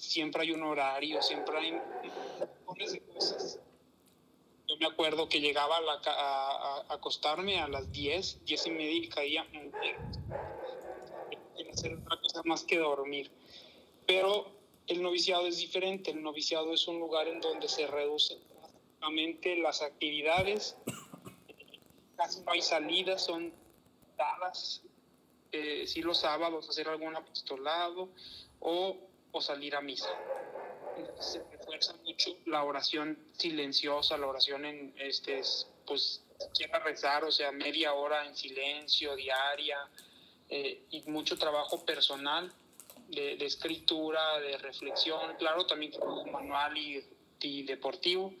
[0.00, 3.60] Siempre hay un horario, siempre hay millones de cosas.
[4.66, 9.08] Yo me acuerdo que llegaba a, la, acostarme a las 10, 10 y media y
[9.08, 9.46] caía
[11.56, 13.30] sin hacer otra cosa más que dormir.
[14.06, 14.50] Pero
[14.86, 19.82] el noviciado es diferente, el noviciado es un lugar en donde se reducen drásticamente las
[19.82, 20.76] actividades,
[22.16, 23.52] casi no hay salidas, son
[24.16, 24.82] dadas,
[25.52, 28.08] eh, sí los sábados hacer algún apostolado
[28.60, 28.96] o,
[29.32, 30.10] o salir a misa.
[31.18, 35.40] Se refuerza mucho la oración silenciosa, la oración en, este,
[35.86, 36.22] pues,
[36.54, 39.78] quiera rezar, o sea, media hora en silencio, diaria,
[40.48, 42.52] eh, y mucho trabajo personal
[43.08, 47.04] de, de, escritura, de reflexión, claro, también trabajo manual y,
[47.40, 48.34] y, deportivo,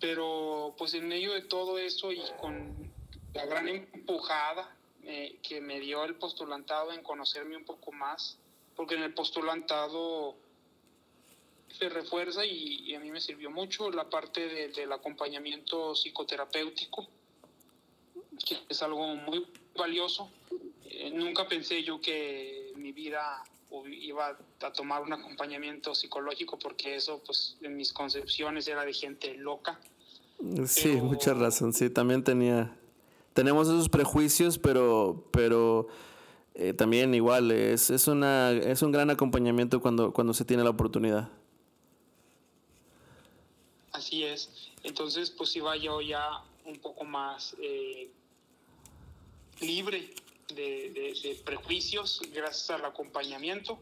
[0.00, 2.92] pero pues en medio de todo eso y con
[3.32, 8.38] la gran empujada eh, que me dio el postulantado en conocerme un poco más,
[8.76, 10.34] porque en el postulantado
[11.78, 17.06] se refuerza y, y a mí me sirvió mucho la parte de, del acompañamiento psicoterapéutico,
[18.46, 20.30] que es algo muy valioso.
[20.84, 23.42] Eh, nunca pensé yo que mi vida
[23.86, 29.34] iba a tomar un acompañamiento psicológico porque eso pues en mis concepciones era de gente
[29.34, 29.80] loca.
[30.66, 31.04] Sí, pero...
[31.04, 32.76] mucha razón, sí, también tenía,
[33.32, 35.88] tenemos esos prejuicios, pero, pero
[36.54, 40.70] eh, también igual, es, es, una, es un gran acompañamiento cuando, cuando se tiene la
[40.70, 41.28] oportunidad.
[43.92, 44.50] Así es,
[44.82, 48.10] entonces pues iba yo ya un poco más eh,
[49.60, 50.10] libre
[50.48, 53.78] de, de, prejuicios gracias al acompañamiento.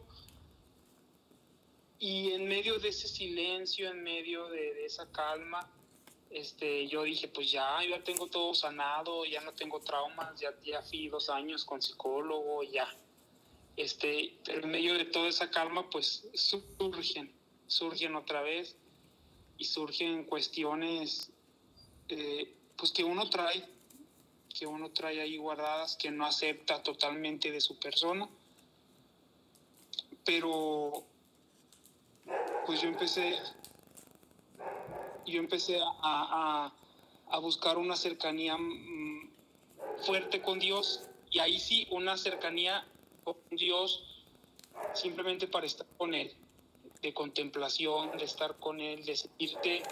[1.99, 5.69] Y en medio de ese silencio, en medio de, esa calma,
[6.33, 10.81] este, yo dije, pues ya, ya tengo todo sanado, ya no tengo traumas, ya, ya
[10.81, 12.87] fui dos años con psicólogo, ya.
[13.77, 17.31] Este, pero en medio de toda esa calma, pues surgen,
[17.67, 18.75] surgen otra vez
[19.57, 21.31] y surgen cuestiones
[22.09, 23.63] eh, pues que uno trae
[24.53, 28.29] que uno trae ahí guardadas que no acepta totalmente de su persona.
[30.23, 31.03] Pero
[32.65, 33.35] pues yo empecé,
[35.25, 36.73] yo empecé a, a,
[37.29, 39.29] a buscar una cercanía mmm,
[40.05, 42.85] fuerte con Dios y ahí sí una cercanía
[43.23, 44.03] con Dios
[44.93, 46.33] simplemente para estar con Él,
[47.01, 49.83] de contemplación, de estar con Él, de sentirte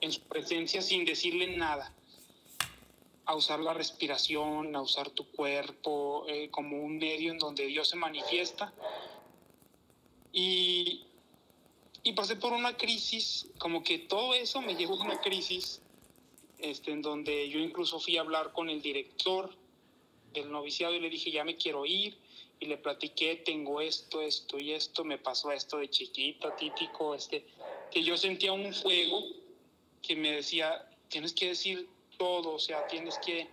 [0.00, 1.92] en su presencia sin decirle nada
[3.26, 7.88] a usar la respiración, a usar tu cuerpo eh, como un medio en donde Dios
[7.88, 8.72] se manifiesta.
[10.32, 11.03] Y,
[12.04, 15.80] y, pasé por una crisis, como que todo eso me llevó a una crisis,
[16.58, 19.50] este, en donde yo incluso fui a hablar con el director
[20.32, 22.16] del noviciado y le dije, ya me quiero ir,
[22.60, 27.44] y le platiqué, tengo esto, esto y esto, me pasó esto de chiquita, típico, este,
[27.90, 29.22] que yo sentía un fuego
[30.02, 33.48] que me decía, tienes que decir todo, o sea, tienes que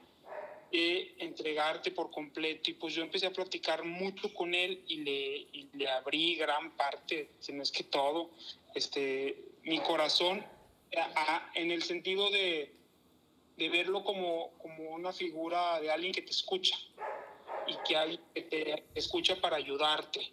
[0.71, 2.69] eh, entregarte por completo.
[2.71, 6.75] Y pues yo empecé a platicar mucho con él y le, y le abrí gran
[6.77, 8.31] parte, si no es que todo,
[8.73, 10.45] este, mi corazón
[10.97, 12.73] a, en el sentido de,
[13.57, 16.75] de verlo como, como una figura de alguien que te escucha
[17.67, 20.31] y que, hay, que te escucha para ayudarte.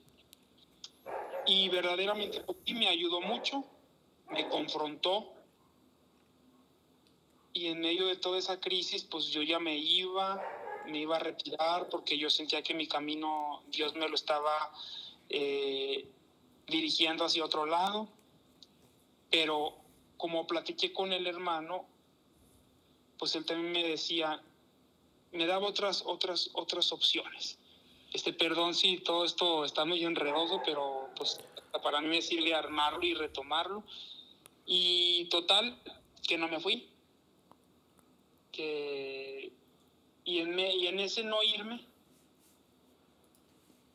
[1.47, 2.43] Y verdaderamente
[2.75, 3.65] me ayudó mucho,
[4.31, 5.33] me confrontó,
[7.59, 10.41] y en medio de toda esa crisis, pues yo ya me iba,
[10.87, 14.73] me iba a retirar porque yo sentía que mi camino Dios me lo estaba
[15.29, 16.09] eh,
[16.69, 18.09] dirigiendo hacia otro lado.
[19.29, 19.75] Pero
[20.17, 21.85] como platiqué con el hermano,
[23.19, 24.41] pues él también me decía,
[25.33, 27.59] me daba otras, otras, otras opciones.
[28.13, 31.41] Este, perdón si todo esto está muy enredoso, pero pues
[31.83, 33.83] para mí me sirve armarlo y retomarlo.
[34.65, 35.77] Y total,
[36.23, 36.89] que no me fui
[38.63, 41.81] y en, me, y en ese no irme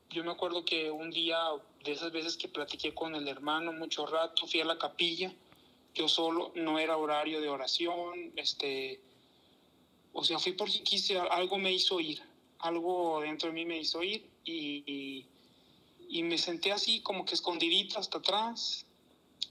[0.09, 1.39] yo me acuerdo que un día
[1.83, 5.33] de esas veces que platiqué con el hermano mucho rato fui a la capilla
[5.93, 8.99] yo solo no era horario de oración este
[10.13, 12.21] o sea fui porque quise algo me hizo ir
[12.59, 15.25] algo dentro de mí me hizo ir y, y,
[16.09, 18.85] y me senté así como que escondidito hasta atrás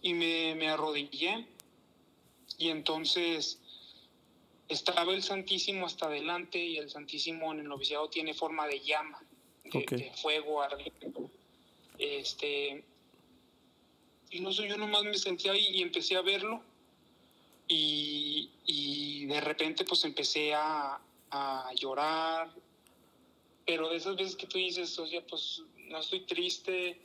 [0.00, 1.46] y me, me arrodillé
[2.58, 3.61] y entonces
[4.72, 9.22] estaba el Santísimo hasta adelante y el Santísimo en el noviciado tiene forma de llama,
[9.64, 9.98] de, okay.
[9.98, 11.12] de fuego ardiente.
[11.98, 12.84] Este,
[14.30, 16.62] y no sé, yo nomás me sentí ahí y empecé a verlo
[17.68, 21.00] y, y de repente pues empecé a,
[21.30, 22.50] a, llorar,
[23.66, 26.98] pero de esas veces que tú dices, o sea, pues no estoy triste,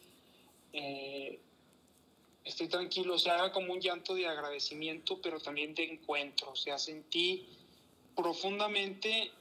[0.73, 1.39] eh,
[2.43, 6.77] estoy tranquilo, o sea, como un llanto de agradecimiento, pero también de encuentro, o sea,
[6.77, 7.45] sentí
[8.17, 9.31] profundamente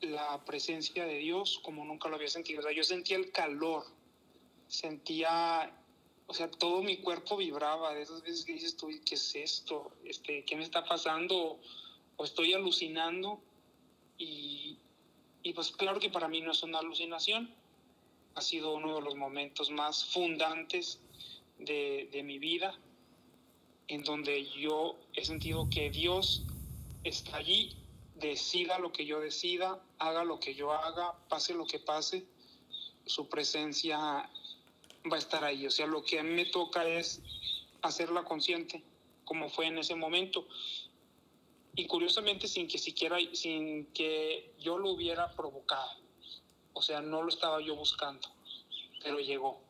[0.00, 3.84] la presencia de Dios como nunca lo había sentido, o sea, yo sentía el calor,
[4.68, 5.76] sentía,
[6.28, 9.90] o sea, todo mi cuerpo vibraba, de esas veces que dices tú, ¿qué es esto?
[10.04, 11.58] Este, ¿Qué me está pasando?
[12.16, 13.40] O estoy alucinando
[14.16, 14.78] y,
[15.42, 17.52] y pues claro que para mí no es una alucinación,
[18.36, 21.00] ha sido uno de los momentos más fundantes
[21.58, 22.78] de, de mi vida,
[23.88, 26.44] en donde yo he sentido que Dios
[27.04, 27.76] está allí,
[28.14, 32.26] decida lo que yo decida, haga lo que yo haga, pase lo que pase,
[33.06, 35.66] su presencia va a estar ahí.
[35.66, 37.20] O sea, lo que a mí me toca es
[37.82, 38.82] hacerla consciente,
[39.24, 40.46] como fue en ese momento.
[41.76, 45.90] Y curiosamente sin que siquiera, sin que yo lo hubiera provocado.
[46.72, 48.28] O sea, no lo estaba yo buscando,
[49.02, 49.60] pero llegó.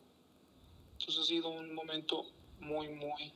[0.92, 2.24] Entonces ha sido un momento
[2.60, 3.32] muy, muy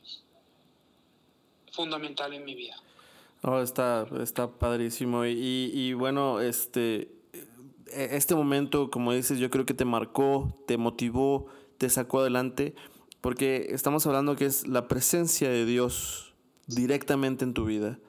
[1.71, 2.81] fundamental en mi vida.
[3.41, 5.25] Oh, está, está padrísimo.
[5.25, 7.11] Y, y, bueno, este,
[7.87, 12.75] este momento, como dices, yo creo que te marcó, te motivó, te sacó adelante,
[13.21, 16.35] porque estamos hablando que es la presencia de Dios
[16.67, 17.99] directamente en tu vida.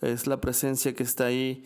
[0.00, 1.64] Es la presencia que está ahí.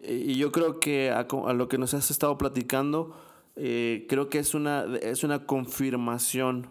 [0.00, 3.14] Y yo creo que a, lo que nos has estado platicando,
[3.56, 6.68] eh, creo que es una, es una confirmación.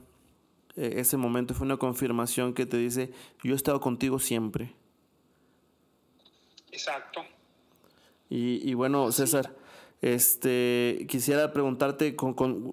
[0.76, 3.12] Eh, ese momento fue una confirmación que te dice,
[3.44, 4.74] yo he estado contigo siempre.
[6.72, 7.22] Exacto.
[8.30, 9.54] Y, y bueno, César,
[10.02, 12.72] este, quisiera preguntarte, con, con,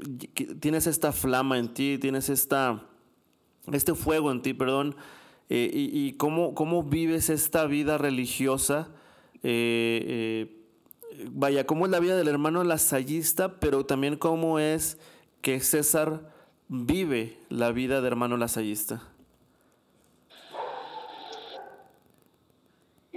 [0.61, 2.87] tienes esta flama en ti, tienes esta,
[3.73, 4.97] este fuego en ti, perdón,
[5.51, 8.89] eh, y, y cómo, cómo, vives esta vida religiosa.
[9.43, 10.49] Eh,
[11.13, 14.99] eh, vaya, cómo es la vida del hermano lasallista, pero también cómo es
[15.43, 16.33] que César
[16.69, 19.03] vive la vida de hermano lasallista.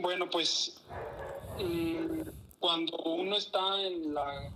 [0.02, 0.82] Bueno, pues
[1.60, 2.22] mmm,
[2.60, 4.52] cuando uno está en la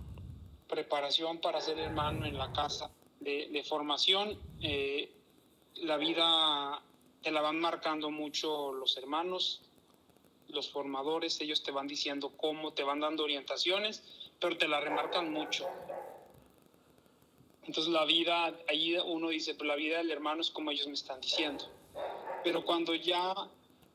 [0.66, 2.90] preparación para ser hermano en la casa
[3.20, 5.08] de, de formación, eh,
[5.76, 6.82] la vida
[7.22, 9.62] te la van marcando mucho los hermanos,
[10.48, 14.02] los formadores, ellos te van diciendo cómo, te van dando orientaciones,
[14.40, 15.68] pero te la remarcan mucho.
[17.62, 20.94] Entonces la vida, ahí uno dice, pues la vida del hermano es como ellos me
[20.94, 21.64] están diciendo.
[22.42, 23.32] Pero cuando ya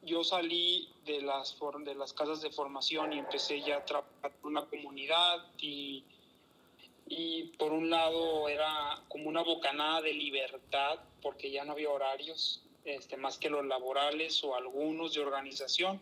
[0.04, 4.52] yo salí de las, de las casas de formación y empecé ya a trabajar con
[4.52, 6.04] una comunidad y,
[7.08, 12.64] y por un lado era como una bocanada de libertad porque ya no había horarios,
[12.84, 16.02] este, más que los laborales o algunos de organización,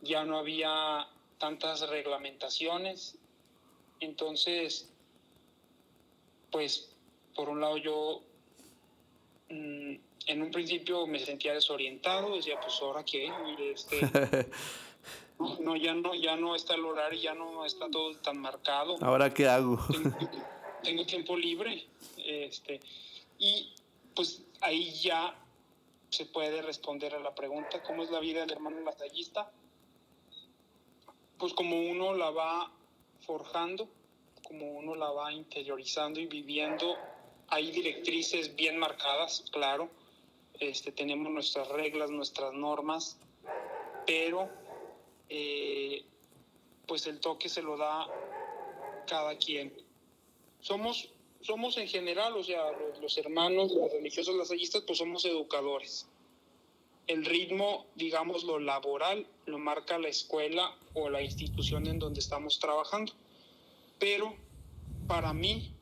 [0.00, 1.06] ya no había
[1.38, 3.16] tantas reglamentaciones,
[4.00, 4.90] entonces,
[6.50, 6.92] pues
[7.36, 8.22] por un lado yo
[9.48, 9.94] mmm,
[10.26, 13.32] en un principio me sentía desorientado, decía, pues ahora qué,
[13.72, 14.00] este,
[15.60, 18.96] no, ya no, ya no está el horario, ya no está todo tan marcado.
[19.00, 19.78] Ahora qué hago.
[19.90, 20.16] tengo,
[20.82, 21.86] tengo, tiempo libre,
[22.18, 22.80] este,
[23.38, 23.72] y
[24.14, 25.34] pues ahí ya
[26.10, 29.50] se puede responder a la pregunta, ¿cómo es la vida del hermano latallista?
[31.38, 32.70] Pues como uno la va
[33.20, 33.88] forjando,
[34.46, 36.96] como uno la va interiorizando y viviendo,
[37.48, 39.90] hay directrices bien marcadas, claro,
[40.62, 43.18] este, tenemos nuestras reglas, nuestras normas,
[44.06, 44.48] pero
[45.28, 46.04] eh,
[46.86, 48.06] pues el toque se lo da
[49.06, 49.72] cada quien.
[50.60, 51.08] Somos,
[51.40, 56.08] somos en general, o sea, los, los hermanos, los religiosos lasallistas, pues somos educadores.
[57.08, 62.60] El ritmo, digamos, lo laboral lo marca la escuela o la institución en donde estamos
[62.60, 63.12] trabajando.
[63.98, 64.36] Pero
[65.08, 65.74] para mí,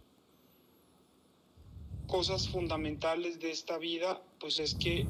[2.10, 5.06] cosas fundamentales de esta vida, pues es que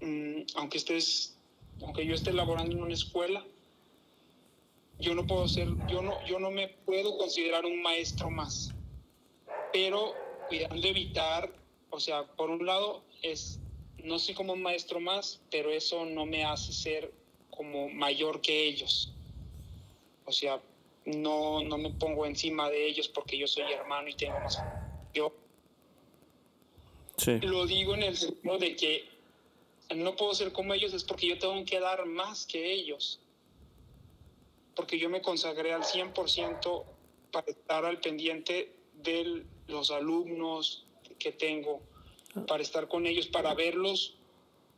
[0.00, 1.36] mmm, aunque estés,
[1.82, 3.44] aunque yo esté laborando en una escuela,
[5.00, 8.72] yo no puedo ser, yo no, yo no me puedo considerar un maestro más,
[9.72, 10.14] pero
[10.48, 11.52] cuidando evitar,
[11.90, 13.60] o sea, por un lado es,
[13.98, 17.12] no soy como un maestro más, pero eso no me hace ser
[17.50, 19.12] como mayor que ellos.
[20.24, 20.62] O sea,
[21.04, 24.64] no, no me pongo encima de ellos porque yo soy hermano y tengo más.
[25.14, 25.32] Yo
[27.42, 29.08] Lo digo en el sentido de que
[29.94, 33.20] no puedo ser como ellos, es porque yo tengo que dar más que ellos.
[34.74, 36.84] Porque yo me consagré al 100%
[37.32, 40.84] para estar al pendiente de los alumnos
[41.18, 41.80] que tengo,
[42.46, 44.14] para estar con ellos, para verlos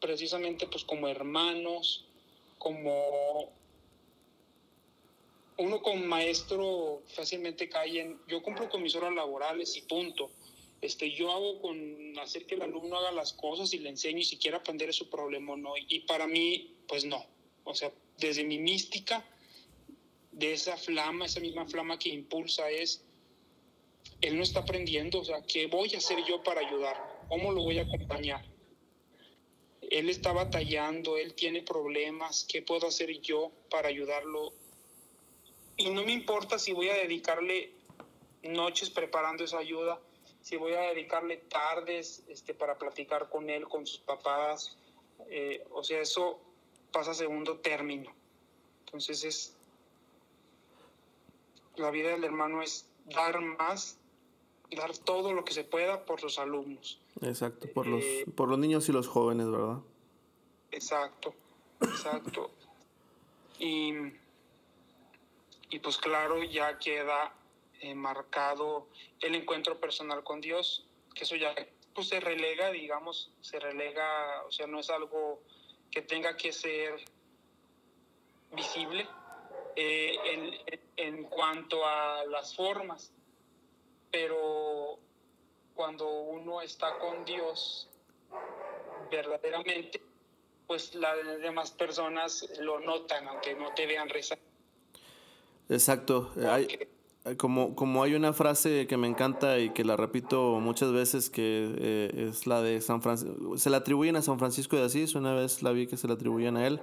[0.00, 2.04] precisamente pues como hermanos,
[2.58, 3.52] como
[5.56, 10.30] uno con maestro fácilmente cae en, yo cumplo con mis horas laborales y punto
[10.80, 14.24] este, yo hago con hacer que el alumno haga las cosas y le enseño y
[14.24, 15.72] si quiere aprender es su problema o no.
[15.76, 17.24] Y para mí, pues no.
[17.64, 19.24] O sea, desde mi mística,
[20.30, 23.04] de esa flama, esa misma flama que impulsa es,
[24.20, 26.96] él no está aprendiendo, o sea, ¿qué voy a hacer yo para ayudar?
[27.28, 28.42] ¿Cómo lo voy a acompañar?
[29.80, 34.52] Él está batallando, él tiene problemas, ¿qué puedo hacer yo para ayudarlo?
[35.76, 37.72] Y no me importa si voy a dedicarle
[38.42, 40.00] noches preparando esa ayuda,
[40.48, 44.78] si voy a dedicarle tardes este, para platicar con él, con sus papás,
[45.28, 46.40] eh, o sea, eso
[46.90, 48.10] pasa a segundo término.
[48.86, 49.56] Entonces es,
[51.76, 53.98] la vida del hermano es dar más,
[54.74, 56.98] dar todo lo que se pueda por sus alumnos.
[57.20, 59.80] Exacto, por los, eh, por los niños y los jóvenes, ¿verdad?
[60.70, 61.34] Exacto,
[61.82, 62.50] exacto.
[63.58, 63.92] y,
[65.68, 67.34] y pues claro, ya queda
[67.80, 68.88] eh, marcado
[69.20, 71.54] el encuentro personal con Dios, que eso ya
[71.94, 75.42] pues, se relega, digamos, se relega, o sea, no es algo
[75.90, 77.04] que tenga que ser
[78.52, 79.06] visible
[79.76, 83.12] eh, en, en cuanto a las formas,
[84.10, 84.98] pero
[85.74, 87.88] cuando uno está con Dios
[89.10, 90.02] verdaderamente,
[90.66, 94.38] pues las demás personas lo notan, aunque no te vean rezar.
[95.68, 96.32] Exacto.
[96.46, 96.88] Hay,
[97.36, 101.74] como, como hay una frase que me encanta y que la repito muchas veces, que
[101.78, 105.34] eh, es la de San Francisco, se la atribuyen a San Francisco de Asís, una
[105.34, 106.80] vez la vi que se la atribuyen a él,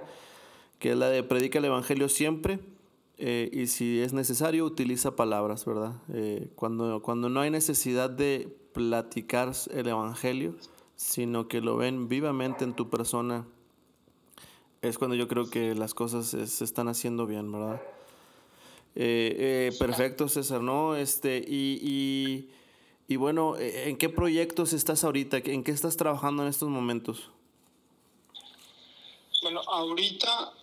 [0.78, 2.60] que es la de predica el Evangelio siempre
[3.18, 5.94] eh, y si es necesario utiliza palabras, ¿verdad?
[6.12, 10.54] Eh, cuando, cuando no hay necesidad de platicar el Evangelio,
[10.96, 13.46] sino que lo ven vivamente en tu persona,
[14.82, 17.80] es cuando yo creo que las cosas se están haciendo bien, ¿verdad?
[18.98, 20.96] Eh, eh, perfecto, César, ¿no?
[20.96, 22.48] Este, y,
[23.06, 25.36] y, bueno, eh, ¿en qué proyectos estás ahorita?
[25.36, 27.30] ¿En qué estás trabajando en estos momentos?
[29.42, 30.54] Bueno, ahorita,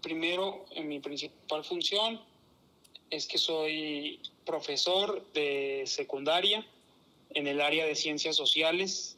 [0.00, 2.20] primero, en mi principal función
[3.10, 6.64] es que soy profesor de secundaria
[7.30, 9.17] en el área de ciencias sociales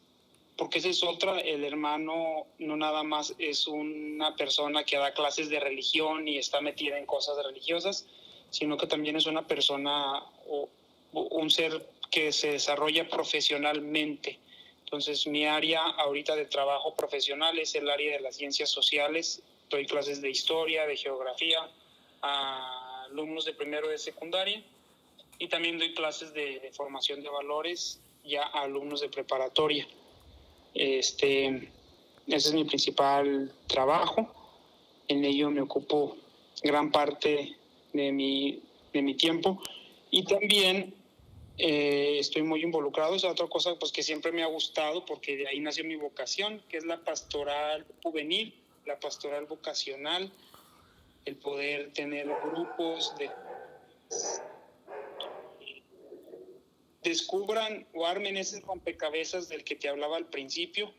[0.61, 5.49] porque esa es otra, el hermano no nada más es una persona que da clases
[5.49, 8.07] de religión y está metida en cosas religiosas,
[8.51, 10.69] sino que también es una persona o
[11.15, 14.39] un ser que se desarrolla profesionalmente.
[14.85, 19.87] Entonces mi área ahorita de trabajo profesional es el área de las ciencias sociales, doy
[19.87, 21.71] clases de historia, de geografía
[22.21, 24.63] a alumnos de primero de secundaria
[25.39, 29.89] y también doy clases de, de formación de valores ya a alumnos de preparatoria.
[30.75, 31.71] Este,
[32.27, 34.33] ese es mi principal trabajo.
[35.09, 36.17] En ello me ocupo
[36.63, 37.57] gran parte
[37.93, 38.63] de mi,
[38.93, 39.63] de mi tiempo.
[40.11, 40.95] Y también
[41.59, 43.15] eh, estoy muy involucrado.
[43.15, 46.63] Es otra cosa pues, que siempre me ha gustado porque de ahí nació mi vocación,
[46.69, 48.55] que es la pastoral juvenil,
[48.87, 50.33] la pastoral vocacional,
[51.25, 53.31] el poder tener grupos de
[57.03, 60.93] descubran o armen ese rompecabezas del que te hablaba al principio.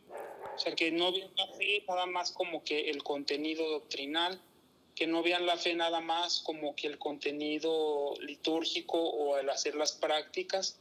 [0.56, 4.42] O sea, que no vean la fe nada más como que el contenido doctrinal,
[4.96, 9.76] que no vean la fe nada más como que el contenido litúrgico o el hacer
[9.76, 10.80] las prácticas,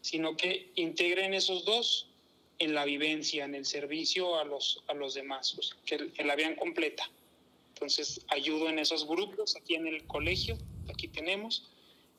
[0.00, 2.08] sino que integren esos dos
[2.58, 6.24] en la vivencia, en el servicio a los, a los demás, o sea, que, que
[6.24, 7.08] la vean completa.
[7.74, 10.56] Entonces, ayudo en esos grupos, aquí en el colegio,
[10.88, 11.68] aquí tenemos,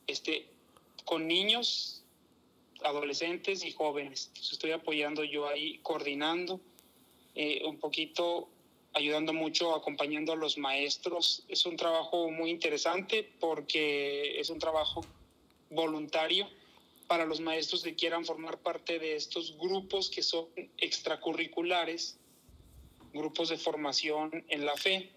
[0.06, 0.46] este,
[1.04, 2.03] con niños
[2.84, 4.30] adolescentes y jóvenes.
[4.38, 6.60] estoy apoyando yo ahí, coordinando,
[7.34, 8.48] eh, un poquito
[8.92, 11.44] ayudando mucho, acompañando a los maestros.
[11.48, 15.00] Es un trabajo muy interesante porque es un trabajo
[15.70, 16.48] voluntario
[17.08, 20.46] para los maestros que quieran formar parte de estos grupos que son
[20.78, 22.18] extracurriculares,
[23.12, 25.10] grupos de formación en la fe.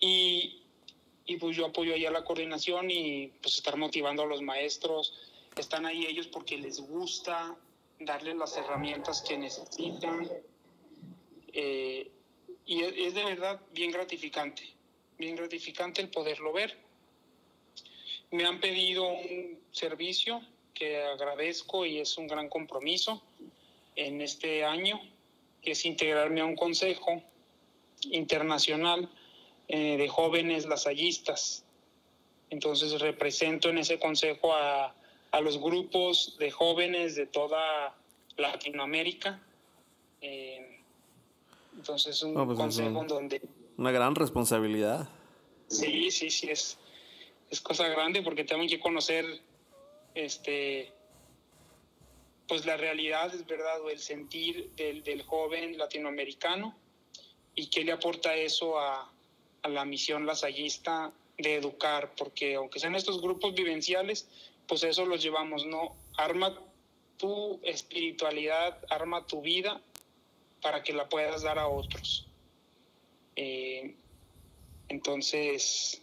[0.00, 0.62] Y,
[1.26, 5.12] y pues yo apoyo ahí a la coordinación y pues estar motivando a los maestros,
[5.60, 7.56] están ahí ellos porque les gusta
[8.00, 10.28] darles las herramientas que necesitan.
[11.52, 12.10] Eh,
[12.64, 14.62] y es, de verdad bien gratificante,
[15.18, 16.78] bien gratificante el poderlo ver.
[18.30, 20.40] Me han pedido un servicio
[20.72, 23.22] que agradezco y es un gran compromiso
[23.94, 25.00] en este año,
[25.60, 27.22] que es integrarme a un consejo
[28.04, 29.10] internacional
[29.68, 31.64] eh, de jóvenes lasallistas.
[32.48, 34.94] Entonces represento en ese consejo a
[35.32, 37.96] a los grupos de jóvenes de toda
[38.36, 39.42] Latinoamérica.
[40.20, 40.80] Eh,
[41.74, 43.42] entonces, un pues consejo donde...
[43.76, 45.08] Una gran responsabilidad.
[45.68, 46.78] Sí, sí, sí, es,
[47.50, 49.24] es cosa grande porque tengo que conocer
[50.14, 50.92] este,
[52.46, 56.76] pues la realidad es verdad o el sentir del, del joven latinoamericano
[57.54, 59.10] y qué le aporta eso a,
[59.62, 64.28] a la misión lasallista de educar, porque aunque sean estos grupos vivenciales,
[64.66, 65.96] pues eso los llevamos, ¿no?
[66.16, 66.58] Arma
[67.16, 69.80] tu espiritualidad, arma tu vida
[70.60, 72.26] para que la puedas dar a otros.
[73.36, 73.94] Eh,
[74.88, 76.02] entonces,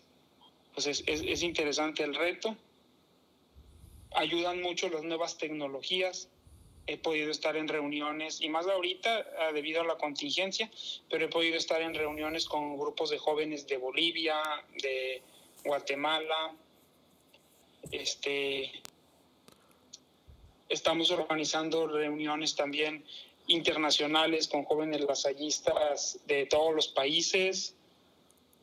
[0.73, 2.55] pues es, es, es interesante el reto.
[4.15, 6.29] Ayudan mucho las nuevas tecnologías,
[6.87, 10.71] he podido estar en reuniones, y más ahorita ah, debido a la contingencia,
[11.09, 14.41] pero he podido estar en reuniones con grupos de jóvenes de Bolivia,
[14.81, 15.21] de
[15.63, 16.55] Guatemala.
[17.91, 18.71] Este,
[20.67, 23.03] estamos organizando reuniones también
[23.47, 27.75] internacionales con jóvenes lasallistas de todos los países.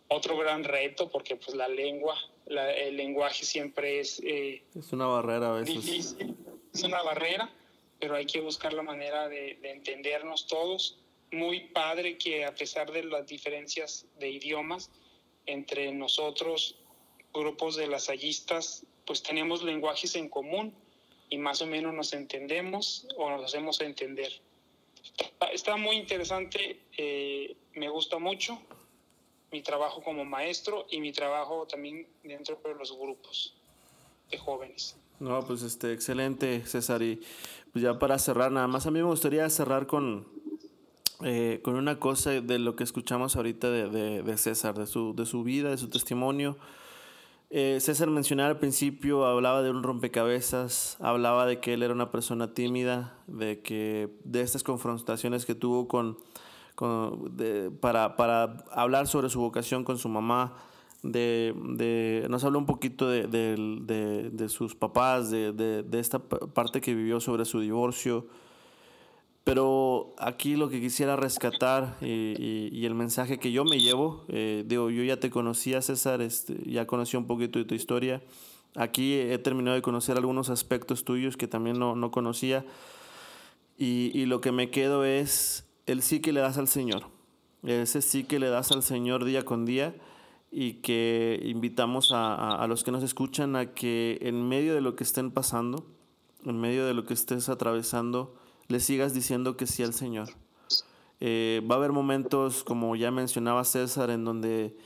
[0.09, 2.17] Otro gran reto porque pues la lengua,
[2.47, 4.21] la, el lenguaje siempre es...
[4.25, 5.75] Eh, es una barrera a veces.
[5.75, 6.37] Difícil,
[6.73, 7.53] es una barrera
[7.99, 10.99] pero hay que buscar la manera de, de, entendernos todos.
[11.33, 14.91] Muy padre que a pesar de las diferencias de idiomas
[15.47, 16.77] entre nosotros,
[17.33, 20.75] grupos de lasallistas, pues tenemos lenguajes en común
[21.31, 24.33] y más o menos nos entendemos o nos hacemos entender.
[25.53, 28.61] Está, muy interesante, eh, me gusta mucho
[29.53, 33.55] mi trabajo como maestro y mi trabajo también dentro de los grupos
[34.31, 34.97] de jóvenes.
[35.21, 37.03] No, pues este, excelente, César.
[37.03, 37.23] Y
[37.73, 40.27] pues ya para cerrar, nada más a mí me gustaría cerrar con,
[41.25, 45.15] eh, con una cosa de lo que escuchamos ahorita de, de, de, César, de su,
[45.15, 46.59] de su vida, de su testimonio.
[47.49, 52.11] Eh, César mencionaba al principio, hablaba de un rompecabezas, hablaba de que él era una
[52.11, 56.19] persona tímida, de que de estas confrontaciones que tuvo con,
[56.75, 57.37] con
[57.81, 60.55] para, para hablar sobre su vocación con su mamá,
[61.03, 66.95] de, de, nos habló un poquito de, de, de sus papás, de, esta parte que
[66.95, 68.27] vivió sobre su divorcio.
[69.47, 74.25] Pero aquí lo que quisiera rescatar y, y, y el mensaje que yo me llevo,
[74.27, 78.25] eh, digo, yo ya te conocía, César, este, ya conocí un poquito de tu historia.
[78.75, 82.67] Aquí he terminado de conocer algunos aspectos tuyos que también no, no conocía.
[83.79, 87.05] Y, y lo que me quedo es el sí que le das al Señor.
[87.63, 89.95] Ese sí que le das al Señor día con día
[90.51, 94.81] y que invitamos a, a, a, los que nos escuchan a que en medio de
[94.81, 95.87] lo que estén pasando,
[96.45, 98.35] en medio de lo que estés atravesando,
[98.69, 100.29] le sigas diciendo que sí al Señor.
[101.21, 104.77] Eh, va a haber momentos, como ya mencionaba César, en donde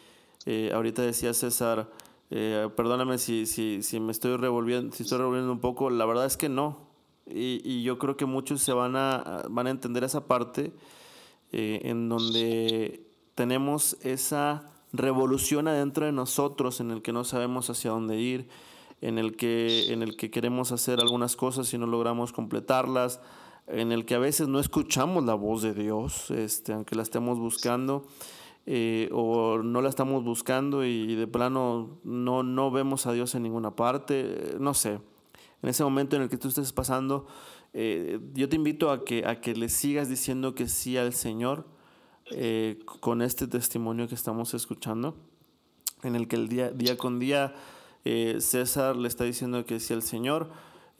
[0.46, 1.90] eh, ahorita decía César,
[2.30, 6.26] eh, perdóname si, si, si, me estoy revolviendo, si estoy revolviendo un poco, la verdad
[6.26, 6.88] es que no.
[7.26, 10.72] Y, y yo creo que muchos se van a, van a entender esa parte
[11.52, 13.04] en donde
[13.34, 18.48] tenemos esa revolución adentro de nosotros en el que no sabemos hacia dónde ir,
[19.00, 23.20] en el que, en el que queremos hacer algunas cosas y no logramos completarlas,
[23.66, 27.38] en el que a veces no escuchamos la voz de Dios, este, aunque la estemos
[27.38, 28.06] buscando.
[28.66, 33.42] Eh, o no la estamos buscando y de plano no, no vemos a Dios en
[33.42, 35.00] ninguna parte, no sé.
[35.62, 37.26] En ese momento en el que tú estés pasando,
[37.72, 41.66] eh, yo te invito a que, a que le sigas diciendo que sí al Señor
[42.32, 45.16] eh, con este testimonio que estamos escuchando,
[46.02, 47.54] en el que el día, día con día
[48.04, 50.50] eh, César le está diciendo que sí al Señor,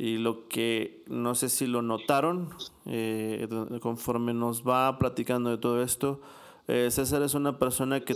[0.01, 2.49] y lo que no sé si lo notaron,
[2.87, 3.47] eh,
[3.83, 6.23] conforme nos va platicando de todo esto,
[6.69, 8.15] eh, César es una persona que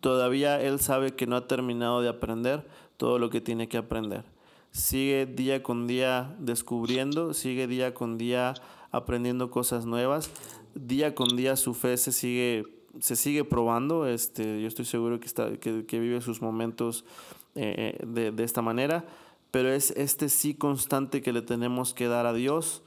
[0.00, 4.24] todavía él sabe que no ha terminado de aprender todo lo que tiene que aprender.
[4.70, 8.54] Sigue día con día descubriendo, sigue día con día
[8.92, 10.30] aprendiendo cosas nuevas
[10.74, 12.64] día con día su fe se sigue,
[13.00, 14.06] se sigue probando.
[14.06, 17.04] Este, yo estoy seguro que, está, que, vive sus momentos
[17.54, 19.04] eh, de, de, esta manera,
[19.54, 22.82] pero es este sí constante que le tenemos que dar a Dios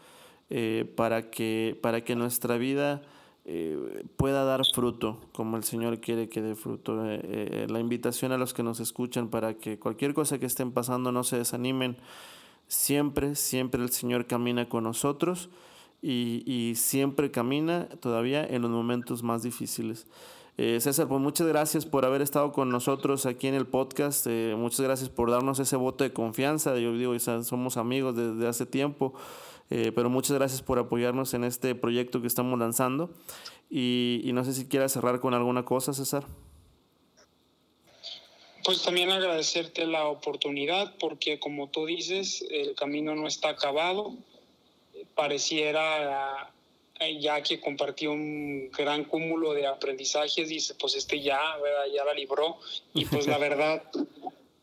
[0.50, 3.04] eh, para, que, para que nuestra vida
[3.46, 7.06] eh, pueda dar fruto, como el Señor quiere que dé fruto.
[7.06, 11.14] Eh, la invitación a los que nos escuchan para que cualquier cosa que estén pasando
[11.14, 11.96] no se desanimen.
[12.68, 15.50] Siempre, siempre el Señor camina con nosotros
[16.02, 20.06] y, y, siempre camina todavía en los momentos más difíciles.
[20.60, 24.26] Eh, César, pues muchas gracias por haber estado con nosotros aquí en el podcast.
[24.28, 26.76] Eh, muchas gracias por darnos ese voto de confianza.
[26.80, 29.14] Yo digo, somos amigos desde hace tiempo,
[29.70, 33.12] eh, pero muchas gracias por apoyarnos en este proyecto que estamos lanzando.
[33.70, 36.26] Y, no sé si quieras cerrar con alguna cosa, César.
[38.66, 44.16] Pues también agradecerte la oportunidad porque como tú dices, el camino no está acabado
[45.16, 46.52] pareciera
[47.20, 51.86] ya que compartió un gran cúmulo de aprendizajes, dice, pues este ya, ¿verdad?
[51.94, 52.58] ya la libró.
[52.94, 53.84] Y pues la verdad,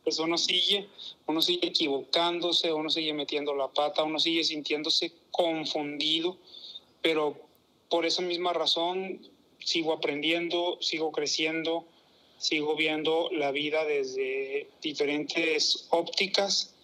[0.02, 0.88] pues uno sigue,
[1.26, 6.36] uno sigue equivocándose, uno sigue metiendo la pata, uno sigue sintiéndose confundido,
[7.02, 7.36] pero
[7.88, 9.20] por esa misma razón
[9.60, 11.86] sigo aprendiendo, sigo creciendo,
[12.38, 16.74] sigo viendo la vida desde diferentes ópticas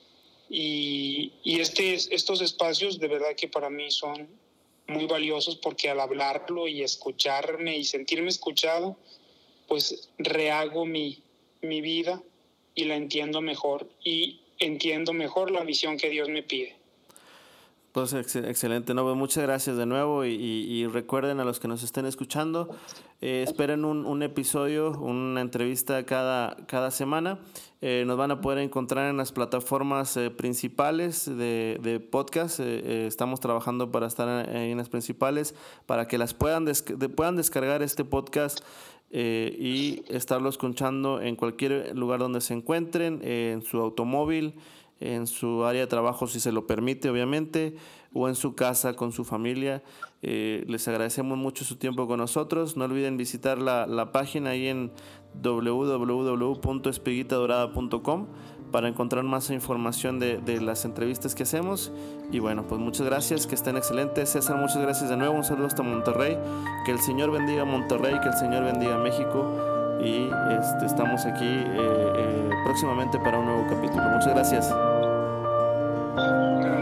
[0.48, 4.39] y, y este, estos espacios de verdad que para mí son
[4.90, 8.96] muy valiosos porque al hablarlo y escucharme y sentirme escuchado,
[9.66, 11.22] pues rehago mi,
[11.62, 12.22] mi vida
[12.74, 16.79] y la entiendo mejor y entiendo mejor la visión que Dios me pide.
[17.92, 22.06] Pues excelente, no, pues, muchas gracias de nuevo y, recuerden a los que nos estén
[22.06, 22.68] escuchando,
[23.20, 27.40] eh, esperen un, un, episodio, una entrevista cada, cada semana.
[27.80, 32.60] Eh, nos van a poder encontrar en las plataformas eh, principales de, de podcast.
[32.60, 36.66] estamos trabajando para estar en, las principales, para que las puedan,
[37.16, 38.60] puedan descargar este podcast
[39.12, 44.54] y estarlo escuchando en cualquier lugar donde se encuentren, en su automóvil
[45.00, 47.76] en su área de trabajo si se lo permite, obviamente,
[48.12, 49.82] o en su casa con su familia.
[50.22, 52.76] Eh, les agradecemos mucho su tiempo con nosotros.
[52.76, 54.92] No olviden visitar la, la página ahí en
[55.42, 58.26] www.espiguitadorada.com
[58.70, 61.92] para encontrar más información de, de, las entrevistas que hacemos.
[62.30, 64.30] Y bueno, pues muchas gracias, que estén excelentes.
[64.30, 65.34] César, muchas gracias de nuevo.
[65.34, 66.38] Un saludo hasta Monterrey.
[66.84, 72.12] Que el Señor bendiga Monterrey, que el Señor bendiga México y este, estamos aquí eh,
[72.16, 74.08] eh, próximamente para un nuevo capítulo.
[74.08, 74.74] Muchas gracias.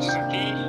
[0.00, 0.67] University